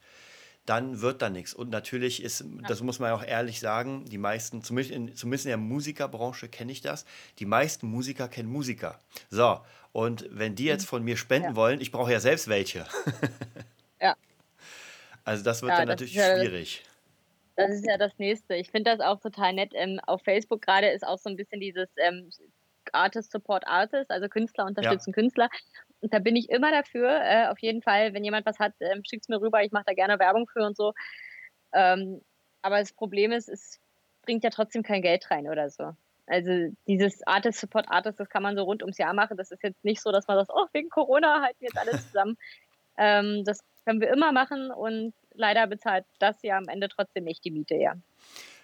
[0.65, 1.53] dann wird da nichts.
[1.53, 5.49] Und natürlich ist, das muss man auch ehrlich sagen, die meisten, zumindest in, zumindest in
[5.49, 7.05] der Musikerbranche kenne ich das,
[7.39, 8.99] die meisten Musiker kennen Musiker.
[9.29, 10.87] So, und wenn die jetzt mhm.
[10.87, 11.55] von mir spenden ja.
[11.55, 12.85] wollen, ich brauche ja selbst welche.
[14.01, 14.15] ja.
[15.23, 16.83] Also das wird ja, dann das natürlich schwierig.
[17.55, 18.55] Das ist ja das Nächste.
[18.55, 19.71] Ich finde das auch total nett.
[19.73, 22.29] Ähm, auf Facebook gerade ist auch so ein bisschen dieses ähm,
[22.93, 25.13] Artist Support Artist, also Künstler unterstützen ja.
[25.13, 25.49] Künstler.
[26.01, 27.09] Und da bin ich immer dafür.
[27.21, 29.63] Äh, auf jeden Fall, wenn jemand was hat, ähm, schickt es mir rüber.
[29.63, 30.93] Ich mache da gerne Werbung für und so.
[31.73, 32.21] Ähm,
[32.61, 33.79] aber das Problem ist, es
[34.23, 35.95] bringt ja trotzdem kein Geld rein oder so.
[36.27, 39.37] Also dieses Artist Support Artist, das kann man so rund ums Jahr machen.
[39.37, 42.05] Das ist jetzt nicht so, dass man sagt, oh, wegen Corona halten wir jetzt alles
[42.07, 42.37] zusammen.
[42.97, 47.43] ähm, das können wir immer machen und leider bezahlt das ja am Ende trotzdem nicht
[47.43, 47.95] die Miete, ja.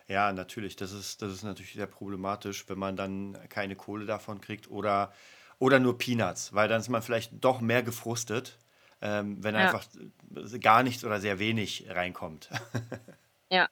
[0.07, 0.77] Ja, natürlich.
[0.77, 5.11] Das ist, das ist natürlich sehr problematisch, wenn man dann keine Kohle davon kriegt oder
[5.59, 8.57] oder nur Peanuts, weil dann ist man vielleicht doch mehr gefrustet,
[9.01, 9.61] ähm, wenn ja.
[9.61, 9.85] einfach
[10.61, 12.49] gar nichts oder sehr wenig reinkommt.
[13.49, 13.67] ja.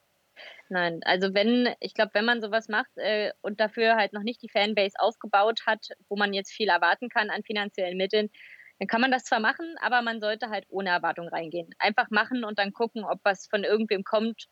[0.68, 4.42] Nein, also wenn, ich glaube, wenn man sowas macht äh, und dafür halt noch nicht
[4.42, 8.30] die Fanbase aufgebaut hat, wo man jetzt viel erwarten kann an finanziellen Mitteln,
[8.78, 11.74] dann kann man das zwar machen, aber man sollte halt ohne Erwartung reingehen.
[11.78, 14.48] Einfach machen und dann gucken, ob was von irgendwem kommt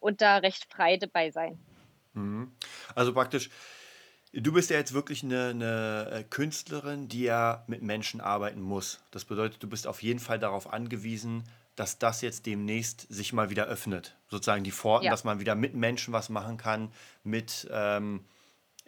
[0.00, 1.58] und da recht frei dabei sein.
[2.14, 2.52] Mhm.
[2.94, 3.50] Also praktisch,
[4.34, 9.00] Du bist ja jetzt wirklich eine, eine äh, Künstlerin, die ja mit Menschen arbeiten muss.
[9.10, 11.44] Das bedeutet, du bist auf jeden Fall darauf angewiesen,
[11.76, 14.16] dass das jetzt demnächst sich mal wieder öffnet.
[14.28, 15.10] Sozusagen die Pforten, ja.
[15.10, 16.92] dass man wieder mit Menschen was machen kann,
[17.24, 18.24] mit ähm,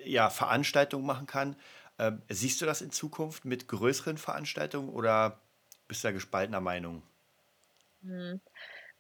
[0.03, 1.57] ja, Veranstaltungen machen kann.
[1.99, 5.41] Ähm, siehst du das in Zukunft mit größeren Veranstaltungen oder
[5.87, 7.03] bist du da gespaltener Meinung?
[8.03, 8.41] Hm.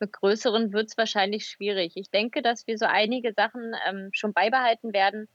[0.01, 1.97] Mit größeren wird es wahrscheinlich schwierig.
[1.97, 5.29] Ich denke, dass wir so einige Sachen ähm, schon beibehalten werden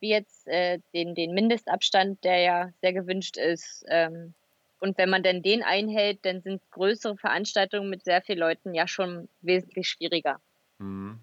[0.00, 3.84] wie jetzt äh, den, den Mindestabstand, der ja sehr gewünscht ist.
[3.88, 4.34] Ähm,
[4.78, 8.86] und wenn man denn den einhält, dann sind größere Veranstaltungen mit sehr vielen Leuten ja
[8.86, 10.40] schon wesentlich schwieriger.
[10.78, 11.20] Mhm.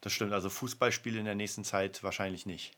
[0.00, 0.34] Das stimmt.
[0.34, 2.74] Also Fußballspiele in der nächsten Zeit wahrscheinlich nicht.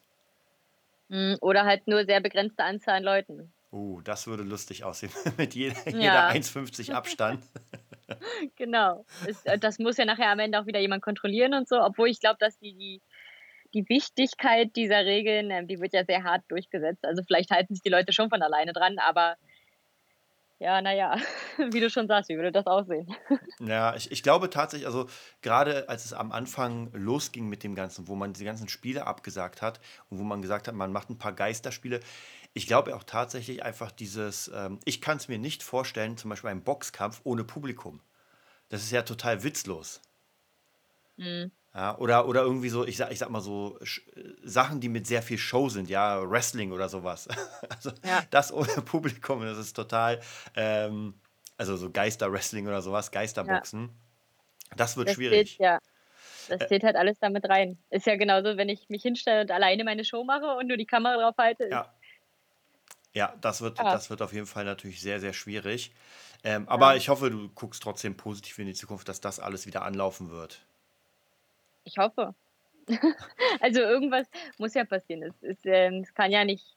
[1.08, 3.52] Mhm, oder halt nur sehr begrenzte Anzahl an Leuten.
[3.72, 5.98] Uh, das würde lustig aussehen mit jeder, ja.
[5.98, 7.44] jeder 1,50 Abstand.
[8.56, 9.04] genau.
[9.26, 12.08] Das, äh, das, muss ja nachher am Ende auch wieder jemand kontrollieren und so, obwohl
[12.08, 13.02] ich glaube, dass die, die
[13.74, 17.04] die Wichtigkeit dieser Regeln, ähm, die wird ja sehr hart durchgesetzt.
[17.04, 19.36] Also vielleicht halten sich die Leute schon von alleine dran, aber
[20.58, 21.16] ja, naja,
[21.70, 23.14] wie du schon sagst, wie würde das aussehen?
[23.58, 25.06] Ja, ich, ich glaube tatsächlich, also
[25.40, 29.62] gerade als es am Anfang losging mit dem Ganzen, wo man die ganzen Spiele abgesagt
[29.62, 29.80] hat
[30.10, 32.00] und wo man gesagt hat, man macht ein paar Geisterspiele,
[32.52, 36.50] ich glaube auch tatsächlich einfach dieses, ähm, ich kann es mir nicht vorstellen, zum Beispiel
[36.50, 38.00] einen Boxkampf ohne Publikum.
[38.68, 40.02] Das ist ja total witzlos.
[41.16, 41.50] Mhm.
[41.76, 43.78] Ja, oder, oder irgendwie so, ich sag, ich sag mal so,
[44.42, 47.28] Sachen, die mit sehr viel Show sind, ja, Wrestling oder sowas.
[47.68, 48.22] Also ja.
[48.30, 50.20] das ohne Publikum, das ist total,
[50.54, 51.12] ähm,
[51.58, 53.90] also so Geister-Wrestling oder sowas, Geisterboxen.
[54.70, 54.76] Ja.
[54.76, 55.58] Das wird das schwierig.
[55.58, 55.78] Zählt, ja.
[56.48, 57.76] Das äh, zählt halt alles damit rein.
[57.90, 60.86] Ist ja genauso, wenn ich mich hinstelle und alleine meine Show mache und nur die
[60.86, 61.68] Kamera drauf halte.
[61.68, 61.92] Ja,
[63.12, 63.92] ja das, wird, ja.
[63.92, 65.92] das wird auf jeden Fall natürlich sehr, sehr schwierig.
[66.42, 69.82] Ähm, aber ich hoffe, du guckst trotzdem positiv in die Zukunft, dass das alles wieder
[69.82, 70.64] anlaufen wird.
[71.86, 72.34] Ich hoffe.
[73.60, 74.26] also irgendwas
[74.58, 75.22] muss ja passieren.
[75.22, 76.76] Es, es, ähm, es kann ja nicht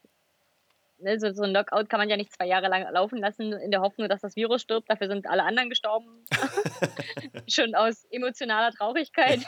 [1.00, 3.70] ne, so, so ein Knockout kann man ja nicht zwei Jahre lang laufen lassen, in
[3.70, 4.88] der Hoffnung, dass das Virus stirbt.
[4.88, 6.24] Dafür sind alle anderen gestorben.
[7.48, 9.40] Schon aus emotionaler Traurigkeit.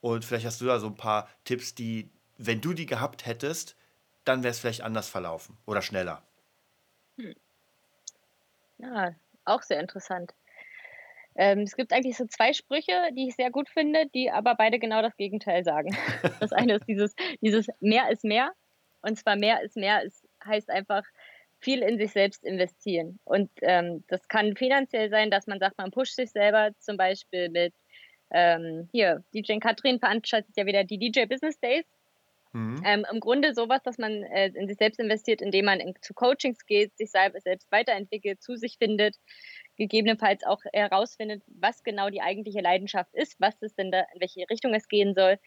[0.00, 3.76] Und vielleicht hast du da so ein paar Tipps, die, wenn du die gehabt hättest,
[4.24, 6.22] dann wäre es vielleicht anders verlaufen oder schneller.
[7.16, 7.34] Hm.
[8.78, 9.14] Ja,
[9.44, 10.34] auch sehr interessant.
[11.34, 14.78] Ähm, es gibt eigentlich so zwei Sprüche, die ich sehr gut finde, die aber beide
[14.78, 15.96] genau das Gegenteil sagen.
[16.40, 18.52] Das eine ist dieses, dieses mehr ist mehr.
[19.02, 21.04] Und zwar mehr ist mehr ist, heißt einfach,
[21.60, 23.18] viel in sich selbst investieren.
[23.24, 27.48] Und ähm, das kann finanziell sein, dass man sagt, man pusht sich selber zum Beispiel
[27.48, 27.74] mit,
[28.30, 31.84] ähm, hier, DJ Katrin veranstaltet ja wieder die DJ Business Days.
[32.52, 32.82] Mhm.
[32.84, 36.14] Ähm, Im Grunde sowas, dass man äh, in sich selbst investiert, indem man in, zu
[36.14, 39.16] Coachings geht, sich selbst weiterentwickelt, zu sich findet,
[39.76, 44.48] gegebenenfalls auch herausfindet, was genau die eigentliche Leidenschaft ist, was es denn da, in welche
[44.50, 45.38] Richtung es gehen soll.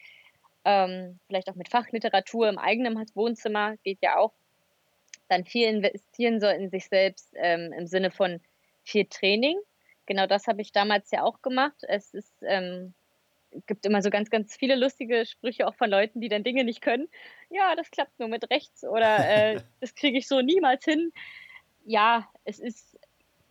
[0.64, 4.32] Ähm, vielleicht auch mit Fachliteratur im eigenen Wohnzimmer geht ja auch
[5.32, 8.40] dann viel investieren soll in sich selbst ähm, im Sinne von
[8.84, 9.58] viel Training.
[10.06, 11.84] Genau das habe ich damals ja auch gemacht.
[11.88, 12.94] Es ist, ähm,
[13.66, 16.82] gibt immer so ganz, ganz viele lustige Sprüche auch von Leuten, die dann Dinge nicht
[16.82, 17.08] können.
[17.50, 21.12] Ja, das klappt nur mit rechts oder äh, das kriege ich so niemals hin.
[21.84, 22.98] Ja, es ist,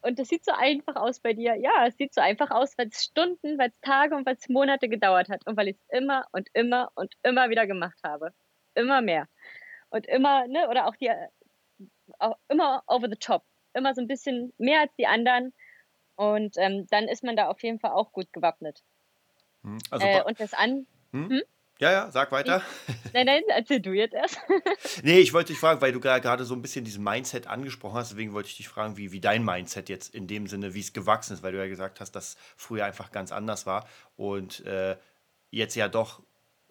[0.02, 1.56] und das sieht so einfach aus bei dir.
[1.56, 4.50] Ja, es sieht so einfach aus, weil es Stunden, weil es Tage und weil es
[4.50, 8.34] Monate gedauert hat und weil ich es immer und immer und immer wieder gemacht habe.
[8.76, 9.28] Immer mehr.
[9.90, 11.12] Und immer, ne, oder auch die
[12.20, 13.43] auch immer over the top,
[13.74, 15.53] immer so ein bisschen mehr als die anderen.
[16.16, 18.84] Und ähm, dann ist man da auf jeden Fall auch gut gewappnet.
[19.64, 20.86] Hm, also, äh, und das an.
[21.12, 21.30] Hm?
[21.30, 21.41] Hm?
[21.82, 22.62] Ja, ja, sag weiter.
[23.12, 24.39] Nein, nein, erzähl du jetzt erst.
[25.03, 28.12] nee, ich wollte dich fragen, weil du gerade so ein bisschen diesen Mindset angesprochen hast,
[28.12, 30.93] deswegen wollte ich dich fragen, wie, wie dein Mindset jetzt in dem Sinne, wie es
[30.93, 34.95] gewachsen ist, weil du ja gesagt hast, dass früher einfach ganz anders war und äh,
[35.49, 36.22] jetzt ja doch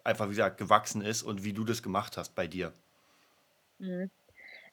[0.05, 2.71] einfach, wie gesagt, gewachsen ist und wie du das gemacht hast bei dir.
[3.79, 4.09] Mhm.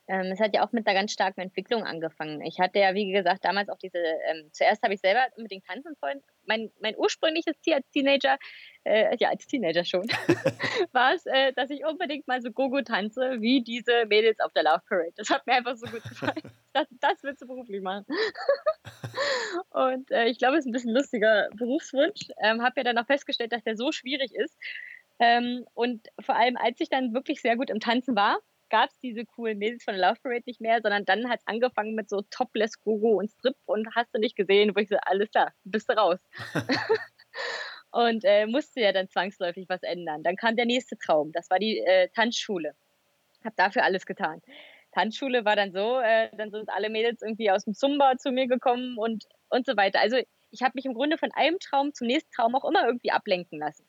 [0.09, 2.41] Ähm, es hat ja auch mit einer ganz starken Entwicklung angefangen.
[2.41, 5.95] Ich hatte ja, wie gesagt, damals auch diese, ähm, zuerst habe ich selber unbedingt tanzen
[6.01, 6.23] wollen.
[6.47, 8.39] Mein, mein ursprüngliches Ziel als Teenager,
[8.85, 10.09] äh, ja, als Teenager schon,
[10.93, 14.63] war es, äh, dass ich unbedingt mal so Gogo tanze, wie diese Mädels auf der
[14.63, 15.13] Love Parade.
[15.17, 16.43] Das hat mir einfach so gut gefallen.
[16.75, 18.05] Das, das willst du beruflich machen.
[19.71, 22.29] Und äh, ich glaube, es ist ein bisschen lustiger Berufswunsch.
[22.41, 24.57] Ähm, habe ja dann auch festgestellt, dass der so schwierig ist.
[25.19, 28.39] Ähm, und vor allem, als ich dann wirklich sehr gut im Tanzen war,
[28.69, 31.47] gab es diese coolen Mädels von der Love Parade nicht mehr, sondern dann hat es
[31.47, 34.97] angefangen mit so Topless Gogo und Strip und hast du nicht gesehen, wo ich so,
[35.03, 36.19] alles klar, bist du raus.
[37.91, 40.23] und äh, musste ja dann zwangsläufig was ändern.
[40.23, 42.75] Dann kam der nächste Traum, das war die äh, Tanzschule.
[43.45, 44.43] Hab dafür alles getan.
[44.93, 48.47] Tanzschule war dann so, äh, dann sind alle Mädels irgendwie aus dem Zumba zu mir
[48.47, 50.01] gekommen und, und so weiter.
[50.01, 50.19] Also
[50.51, 53.59] ich habe mich im Grunde von einem Traum zum nächsten Traum auch immer irgendwie ablenken
[53.59, 53.87] lassen.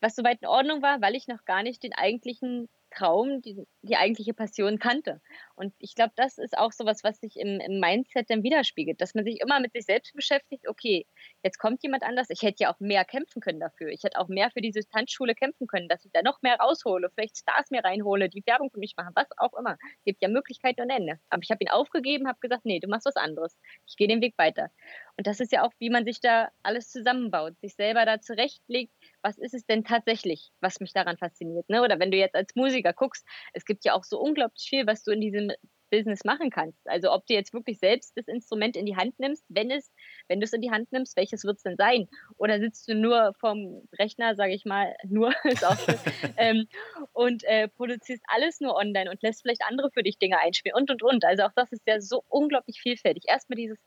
[0.00, 3.96] Was soweit in Ordnung war, weil ich noch gar nicht den eigentlichen Traum, die, die
[3.96, 5.20] eigentliche Passion kannte.
[5.54, 9.14] Und ich glaube, das ist auch sowas, was sich im, im Mindset dann widerspiegelt, dass
[9.14, 11.06] man sich immer mit sich selbst beschäftigt, okay,
[11.42, 13.88] jetzt kommt jemand anders, ich hätte ja auch mehr kämpfen können dafür.
[13.88, 17.10] Ich hätte auch mehr für diese Tanzschule kämpfen können, dass ich da noch mehr raushole,
[17.14, 19.76] vielleicht Stars mehr reinhole, die Werbung für mich machen, was auch immer.
[19.98, 21.18] Es gibt ja Möglichkeiten und Ende.
[21.30, 23.56] Aber ich habe ihn aufgegeben, habe gesagt, nee, du machst was anderes.
[23.86, 24.70] Ich gehe den Weg weiter.
[25.16, 28.92] Und das ist ja auch, wie man sich da alles zusammenbaut, sich selber da zurechtlegt,
[29.26, 31.68] was ist es denn tatsächlich, was mich daran fasziniert.
[31.68, 31.82] Ne?
[31.82, 35.02] Oder wenn du jetzt als Musiker guckst, es gibt ja auch so unglaublich viel, was
[35.02, 35.50] du in diesem
[35.90, 36.88] Business machen kannst.
[36.88, 39.92] Also ob du jetzt wirklich selbst das Instrument in die Hand nimmst, wenn es,
[40.28, 42.08] wenn du es in die Hand nimmst, welches wird es denn sein?
[42.36, 45.98] Oder sitzt du nur vom Rechner, sage ich mal, nur ist auch schön,
[46.36, 46.68] ähm,
[47.12, 50.88] und äh, produzierst alles nur online und lässt vielleicht andere für dich Dinge einspielen und
[50.88, 51.24] und und.
[51.24, 53.24] Also auch das ist ja so unglaublich vielfältig.
[53.26, 53.78] Erstmal dieses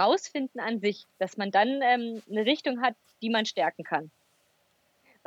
[0.00, 4.10] Rausfinden an sich, dass man dann ähm, eine Richtung hat, die man stärken kann.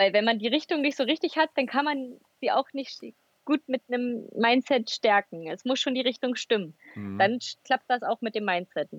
[0.01, 2.99] Weil wenn man die Richtung nicht so richtig hat, dann kann man sie auch nicht
[3.45, 5.47] gut mit einem Mindset stärken.
[5.47, 6.73] Es muss schon die Richtung stimmen.
[6.95, 7.19] Mhm.
[7.19, 8.89] Dann klappt das auch mit dem Mindset.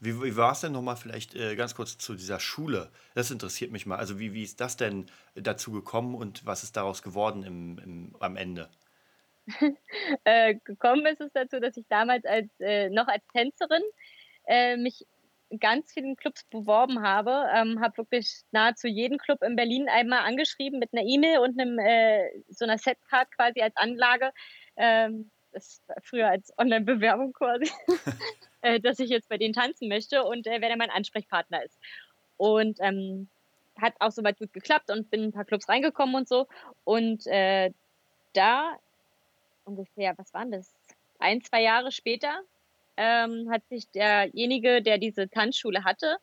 [0.00, 2.90] Wie, wie war es denn nochmal vielleicht äh, ganz kurz zu dieser Schule?
[3.14, 3.98] Das interessiert mich mal.
[3.98, 5.06] Also wie, wie ist das denn
[5.36, 8.68] dazu gekommen und was ist daraus geworden im, im am Ende?
[10.24, 13.82] äh, gekommen ist es dazu, dass ich damals als äh, noch als Tänzerin
[14.48, 15.06] äh, mich
[15.60, 20.78] ganz vielen Clubs beworben habe, ähm, habe wirklich nahezu jeden Club in Berlin einmal angeschrieben
[20.78, 24.32] mit einer E-Mail und einem äh, so einer Setcard quasi als Anlage.
[24.76, 27.70] Ähm, das war früher als Online-Bewerbung quasi,
[28.62, 31.78] äh, dass ich jetzt bei denen tanzen möchte und äh, wer da mein Ansprechpartner ist.
[32.36, 33.28] Und ähm,
[33.80, 36.46] hat auch soweit gut geklappt und bin in ein paar Clubs reingekommen und so.
[36.84, 37.70] Und äh,
[38.34, 38.76] da
[39.64, 40.74] ungefähr, was waren das?
[41.18, 42.42] Ein, zwei Jahre später
[42.98, 46.18] ähm, hat sich derjenige, der diese Tanzschule hatte,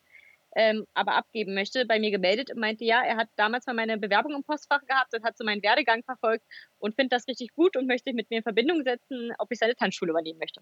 [0.55, 3.97] ähm, aber abgeben möchte, bei mir gemeldet und meinte, ja, er hat damals mal meine
[3.97, 6.45] Bewerbung im Postfach gehabt und hat so meinen Werdegang verfolgt
[6.77, 9.59] und findet das richtig gut und möchte sich mit mir in Verbindung setzen, ob ich
[9.59, 10.61] seine Tanzschule übernehmen möchte.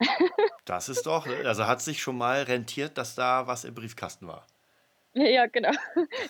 [0.64, 4.46] das ist doch, also hat sich schon mal rentiert, dass da was im Briefkasten war.
[5.12, 5.70] Ja, genau.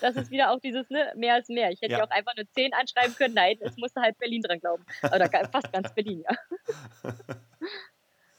[0.01, 1.71] Das ist wieder auch dieses ne, mehr als mehr.
[1.73, 3.35] Ich hätte ja auch einfach nur 10 anschreiben können.
[3.35, 4.87] Nein, es musste halt Berlin dran glauben.
[5.03, 7.13] Oder fast ganz Berlin, ja.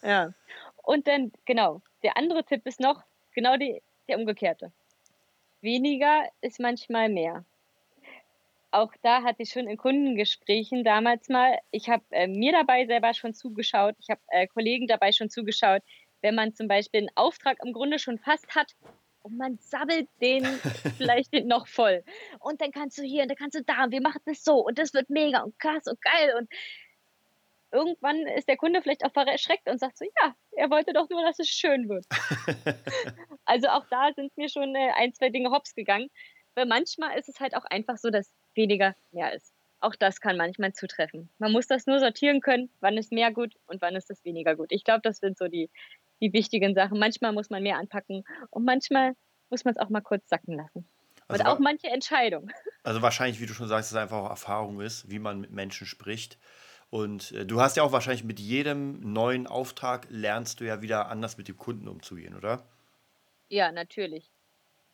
[0.03, 0.33] Ja.
[0.83, 4.71] Und dann, genau, der andere Tipp ist noch genau die, der umgekehrte.
[5.61, 7.43] Weniger ist manchmal mehr.
[8.71, 13.13] Auch da hatte ich schon in Kundengesprächen damals mal, ich habe äh, mir dabei selber
[13.13, 15.81] schon zugeschaut, ich habe äh, Kollegen dabei schon zugeschaut,
[16.21, 18.75] wenn man zum Beispiel einen Auftrag im Grunde schon fast hat
[19.23, 20.43] und man sabbelt den
[20.97, 22.03] vielleicht noch voll.
[22.39, 24.65] Und dann kannst du hier und dann kannst du da und wir machen das so
[24.65, 26.49] und das wird mega und krass und geil und
[27.71, 31.21] irgendwann ist der Kunde vielleicht auch erschreckt und sagt so, ja, er wollte doch nur,
[31.23, 32.05] dass es schön wird.
[33.45, 36.09] also auch da sind mir schon äh, ein, zwei Dinge hops gegangen.
[36.55, 39.53] Weil manchmal ist es halt auch einfach so, dass weniger mehr ist.
[39.79, 41.29] Auch das kann manchmal zutreffen.
[41.37, 44.55] Man muss das nur sortieren können, wann ist mehr gut und wann ist das weniger
[44.55, 44.71] gut.
[44.71, 45.69] Ich glaube, das sind so die,
[46.19, 46.97] die wichtigen Sachen.
[46.97, 49.13] Manchmal muss man mehr anpacken und manchmal
[49.51, 50.89] muss man es auch mal kurz sacken lassen.
[51.27, 52.51] Also und auch manche Entscheidungen.
[52.83, 55.51] Also wahrscheinlich, wie du schon sagst, dass es einfach auch Erfahrung ist, wie man mit
[55.51, 56.39] Menschen spricht.
[56.89, 61.09] Und äh, du hast ja auch wahrscheinlich mit jedem neuen Auftrag lernst du ja wieder
[61.09, 62.63] anders mit dem Kunden umzugehen, oder?
[63.49, 64.29] Ja, natürlich.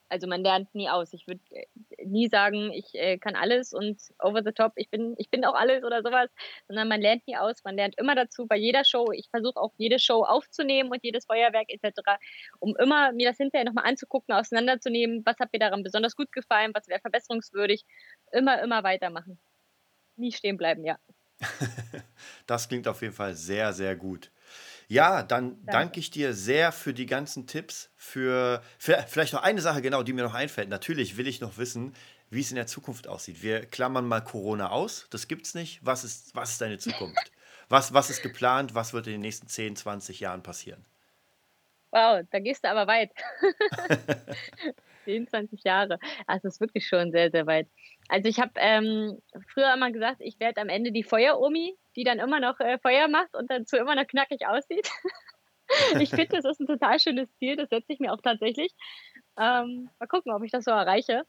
[0.08, 1.12] Also man lernt nie aus.
[1.12, 1.66] Ich würde äh,
[2.04, 5.54] nie sagen, ich äh, kann alles und over the top, ich bin, ich bin auch
[5.54, 6.30] alles oder sowas,
[6.68, 7.64] sondern man lernt nie aus.
[7.64, 9.10] Man lernt immer dazu bei jeder Show.
[9.12, 12.00] Ich versuche auch jede Show aufzunehmen und jedes Feuerwerk etc.,
[12.60, 16.72] um immer mir das hinterher nochmal anzugucken, auseinanderzunehmen, was hat mir daran besonders gut gefallen,
[16.74, 17.84] was wäre verbesserungswürdig.
[18.32, 19.38] Immer, immer weitermachen.
[20.16, 20.98] Nie stehen bleiben, ja.
[22.46, 24.30] das klingt auf jeden Fall sehr, sehr gut.
[24.88, 25.72] Ja, dann danke.
[25.72, 27.90] danke ich dir sehr für die ganzen Tipps.
[27.96, 30.68] Für, für, vielleicht noch eine Sache, genau, die mir noch einfällt.
[30.68, 31.94] Natürlich will ich noch wissen,
[32.30, 33.42] wie es in der Zukunft aussieht.
[33.42, 35.06] Wir klammern mal Corona aus.
[35.10, 35.80] Das gibt es nicht.
[35.82, 37.32] Was ist, was ist deine Zukunft?
[37.68, 38.74] was, was ist geplant?
[38.74, 40.84] Was wird in den nächsten 10, 20 Jahren passieren?
[41.90, 43.12] Wow, da gehst du aber weit.
[45.04, 45.98] 10, 20 Jahre.
[46.26, 47.68] Das ist wirklich schon sehr, sehr weit.
[48.08, 52.18] Also ich habe ähm, früher immer gesagt, ich werde am Ende die Feueromi, die dann
[52.18, 54.90] immer noch äh, Feuer macht und dazu immer noch knackig aussieht.
[56.00, 58.72] ich finde, das ist ein total schönes Ziel, das setze ich mir auch tatsächlich.
[59.38, 61.24] Ähm, mal gucken, ob ich das so erreiche.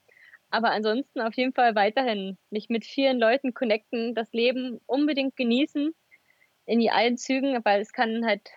[0.49, 5.93] Aber ansonsten auf jeden Fall weiterhin mich mit vielen Leuten connecten, das Leben unbedingt genießen
[6.65, 8.49] in allen Zügen, weil es kann halt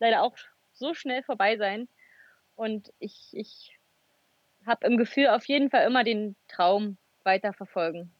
[0.00, 0.36] leider auch
[0.72, 1.88] so schnell vorbei sein.
[2.56, 3.78] Und ich, ich
[4.66, 8.10] habe im Gefühl auf jeden Fall immer den Traum weiterverfolgen.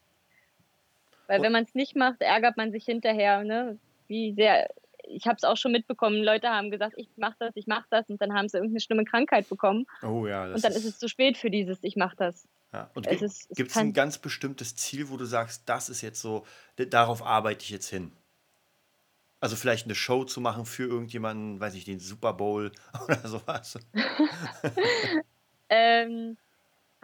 [1.27, 3.79] Weil wenn man es nicht macht, ärgert man sich hinterher, ne?
[4.07, 4.69] Wie sehr.
[5.07, 6.23] Ich habe es auch schon mitbekommen.
[6.23, 9.05] Leute haben gesagt, ich mache das, ich mache das, und dann haben sie irgendeine schlimme
[9.05, 9.87] Krankheit bekommen.
[10.03, 10.45] Oh ja.
[10.45, 12.49] und dann ist, ist es zu spät für dieses, ich mache das.
[12.73, 12.91] Ja.
[12.95, 16.45] Und gibt es ein ganz bestimmtes Ziel, wo du sagst, das ist jetzt so,
[16.77, 18.13] darauf arbeite ich jetzt hin?
[19.41, 22.73] Also vielleicht eine Show zu machen für irgendjemanden, weiß ich, den Super Bowl
[23.05, 23.79] oder sowas.
[25.69, 26.39] ähm,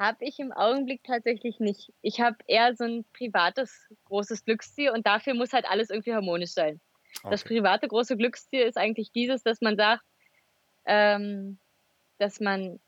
[0.01, 1.92] habe ich im Augenblick tatsächlich nicht.
[2.01, 6.53] Ich habe eher so ein privates großes Glücksziel und dafür muss halt alles irgendwie harmonisch
[6.53, 6.80] sein.
[7.18, 7.30] Okay.
[7.30, 10.03] Das private große Glücksziel ist eigentlich dieses, dass man sagt,
[10.86, 11.59] ähm,
[12.18, 12.80] dass man,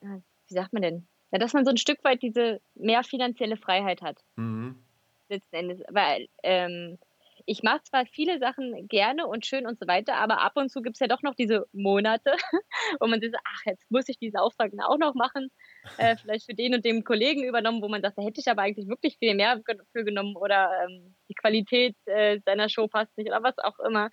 [0.00, 4.00] wie sagt man denn, ja, dass man so ein Stück weit diese mehr finanzielle Freiheit
[4.00, 4.24] hat.
[4.36, 4.82] Mhm.
[5.28, 5.82] Letzten Endes.
[5.90, 6.98] Weil ähm,
[7.44, 10.80] ich mache zwar viele Sachen gerne und schön und so weiter, aber ab und zu
[10.80, 12.32] gibt es ja doch noch diese Monate,
[13.00, 15.50] wo man sich so, ach, jetzt muss ich diesen Auftrag auch noch machen,
[15.98, 18.62] äh, vielleicht für den und dem Kollegen übernommen, wo man sagt, da hätte ich aber
[18.62, 19.60] eigentlich wirklich viel mehr
[19.92, 24.10] für genommen oder ähm, die Qualität äh, seiner Show passt nicht oder was auch immer.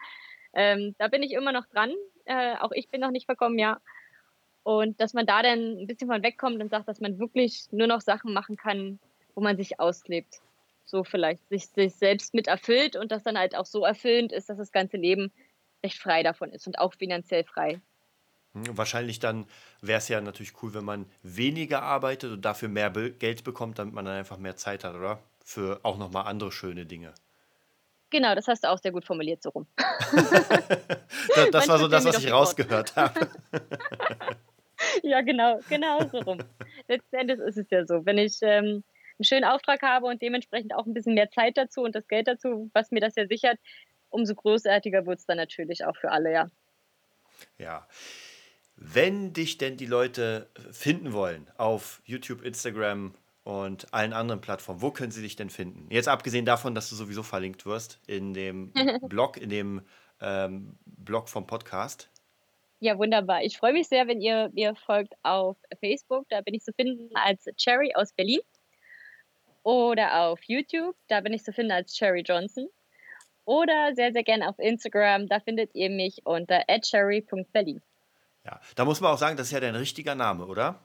[0.54, 1.94] Ähm, da bin ich immer noch dran.
[2.26, 3.80] Äh, auch ich bin noch nicht verkommen, ja.
[4.64, 7.88] Und dass man da dann ein bisschen von wegkommt und sagt, dass man wirklich nur
[7.88, 9.00] noch Sachen machen kann,
[9.34, 10.42] wo man sich auslebt
[10.92, 14.50] so vielleicht sich, sich selbst mit erfüllt und das dann halt auch so erfüllend ist,
[14.50, 15.32] dass das ganze Leben
[15.84, 17.82] recht frei davon ist und auch finanziell frei.
[18.54, 19.46] Wahrscheinlich dann
[19.82, 23.80] wäre es ja natürlich cool, wenn man weniger arbeitet und dafür mehr Be Geld bekommt,
[23.80, 25.20] damit man dann einfach mehr Zeit hat, oder?
[25.44, 27.14] Für auch nochmal andere schöne Dinge.
[28.10, 29.68] Genau, das hast du auch sehr gut formuliert, so rum.
[31.36, 33.30] das, das war so das, was ich rausgehört habe.
[35.04, 36.40] ja, genau, genau so rum.
[36.90, 38.06] Letzten Endes ist es ja so.
[38.06, 38.84] Wenn ich ähm,
[39.18, 42.28] einen schönen Auftrag habe und dementsprechend auch ein bisschen mehr Zeit dazu und das Geld
[42.28, 43.58] dazu, was mir das ja sichert,
[44.10, 46.48] umso großartiger wird es dann natürlich auch für alle, ja.
[47.58, 47.88] Ja.
[48.84, 53.14] Wenn dich denn die Leute finden wollen auf YouTube, Instagram
[53.44, 55.88] und allen anderen Plattformen, wo können sie dich denn finden?
[55.92, 58.74] Jetzt abgesehen davon, dass du sowieso verlinkt wirst in dem
[59.08, 59.82] Blog, in dem
[60.20, 62.10] ähm, Blog vom Podcast.
[62.80, 63.44] Ja, wunderbar.
[63.44, 66.26] Ich freue mich sehr, wenn ihr mir folgt auf Facebook.
[66.30, 68.42] Da bin ich zu finden als Cherry aus Berlin
[69.62, 72.68] oder auf YouTube, da bin ich zu finden als Cherry Johnson.
[73.46, 77.82] Oder sehr, sehr gerne auf Instagram, da findet ihr mich unter cherry.berlin.
[78.46, 80.80] Ja, da muss man auch sagen, das ist ja dein richtiger Name, oder?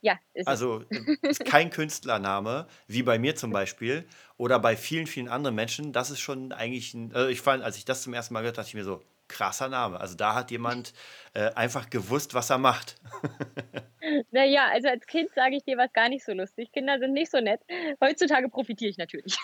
[0.00, 0.84] Ja, ist Also
[1.22, 4.04] ist kein Künstlername, wie bei mir zum Beispiel
[4.36, 5.92] oder bei vielen, vielen anderen Menschen.
[5.94, 8.58] Das ist schon eigentlich ein, also ich fand, als ich das zum ersten Mal gehört,
[8.58, 9.98] dachte ich mir so, krasser Name.
[9.98, 10.92] Also da hat jemand
[11.32, 12.96] äh, einfach gewusst, was er macht.
[14.30, 16.70] naja, also als Kind sage ich dir was gar nicht so lustig.
[16.72, 17.62] Kinder sind nicht so nett.
[18.02, 19.38] Heutzutage profitiere ich natürlich.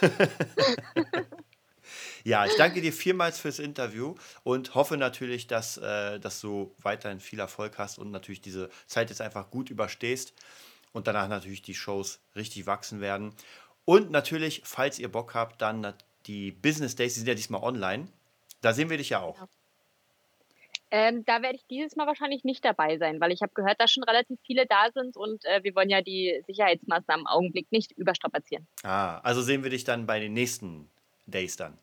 [2.26, 7.20] ja, ich danke dir vielmals fürs Interview und hoffe natürlich, dass, äh, dass du weiterhin
[7.20, 10.34] viel Erfolg hast und natürlich diese Zeit jetzt einfach gut überstehst
[10.92, 13.32] und danach natürlich die Shows richtig wachsen werden.
[13.84, 15.94] Und natürlich, falls ihr Bock habt, dann
[16.26, 18.08] die Business Days, die sind ja diesmal online.
[18.60, 19.38] Da sehen wir dich ja auch.
[20.90, 23.92] Ähm, da werde ich dieses Mal wahrscheinlich nicht dabei sein, weil ich habe gehört, dass
[23.92, 27.92] schon relativ viele da sind und äh, wir wollen ja die Sicherheitsmaßnahmen im Augenblick nicht
[27.92, 28.66] überstrapazieren.
[28.82, 30.90] Ah, also sehen wir dich dann bei den nächsten
[31.26, 31.78] Days dann.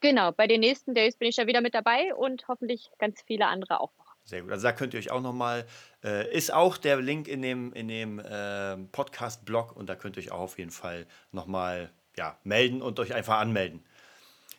[0.00, 3.46] Genau, bei den nächsten Days bin ich ja wieder mit dabei und hoffentlich ganz viele
[3.46, 4.06] andere auch noch.
[4.24, 4.52] Sehr gut.
[4.52, 5.66] Also da könnt ihr euch auch nochmal,
[6.04, 10.22] äh, ist auch der Link in dem, in dem äh, Podcast-Blog und da könnt ihr
[10.22, 13.84] euch auch auf jeden Fall nochmal ja, melden und euch einfach anmelden.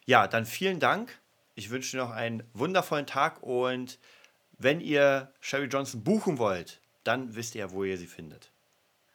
[0.06, 1.20] Ja, dann vielen Dank
[1.60, 4.00] ich wünsche dir noch einen wundervollen Tag und
[4.58, 8.50] wenn ihr Sherry Johnson buchen wollt, dann wisst ihr, wo ihr sie findet.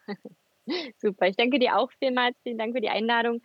[0.98, 2.36] Super, ich danke dir auch vielmals.
[2.42, 3.40] Vielen Dank für die Einladung.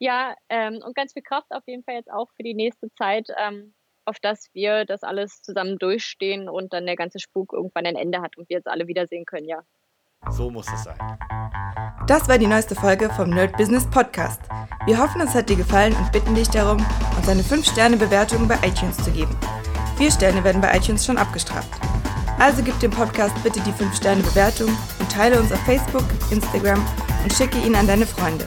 [0.00, 3.28] Ja, ähm, und ganz viel Kraft auf jeden Fall jetzt auch für die nächste Zeit,
[3.38, 3.74] ähm,
[4.06, 8.22] auf dass wir das alles zusammen durchstehen und dann der ganze Spuk irgendwann ein Ende
[8.22, 9.62] hat und wir jetzt alle wiedersehen können, ja.
[10.30, 10.98] So muss es sein.
[12.06, 14.40] Das war die neueste Folge vom Nerd Business Podcast.
[14.86, 16.78] Wir hoffen, es hat dir gefallen und bitten dich darum,
[17.18, 19.36] uns eine 5-Sterne-Bewertung bei iTunes zu geben.
[19.98, 21.78] Vier Sterne werden bei iTunes schon abgestraft.
[22.38, 26.82] Also gib dem Podcast bitte die 5-Sterne-Bewertung und teile uns auf Facebook, Instagram
[27.22, 28.46] und schicke ihn an deine Freunde.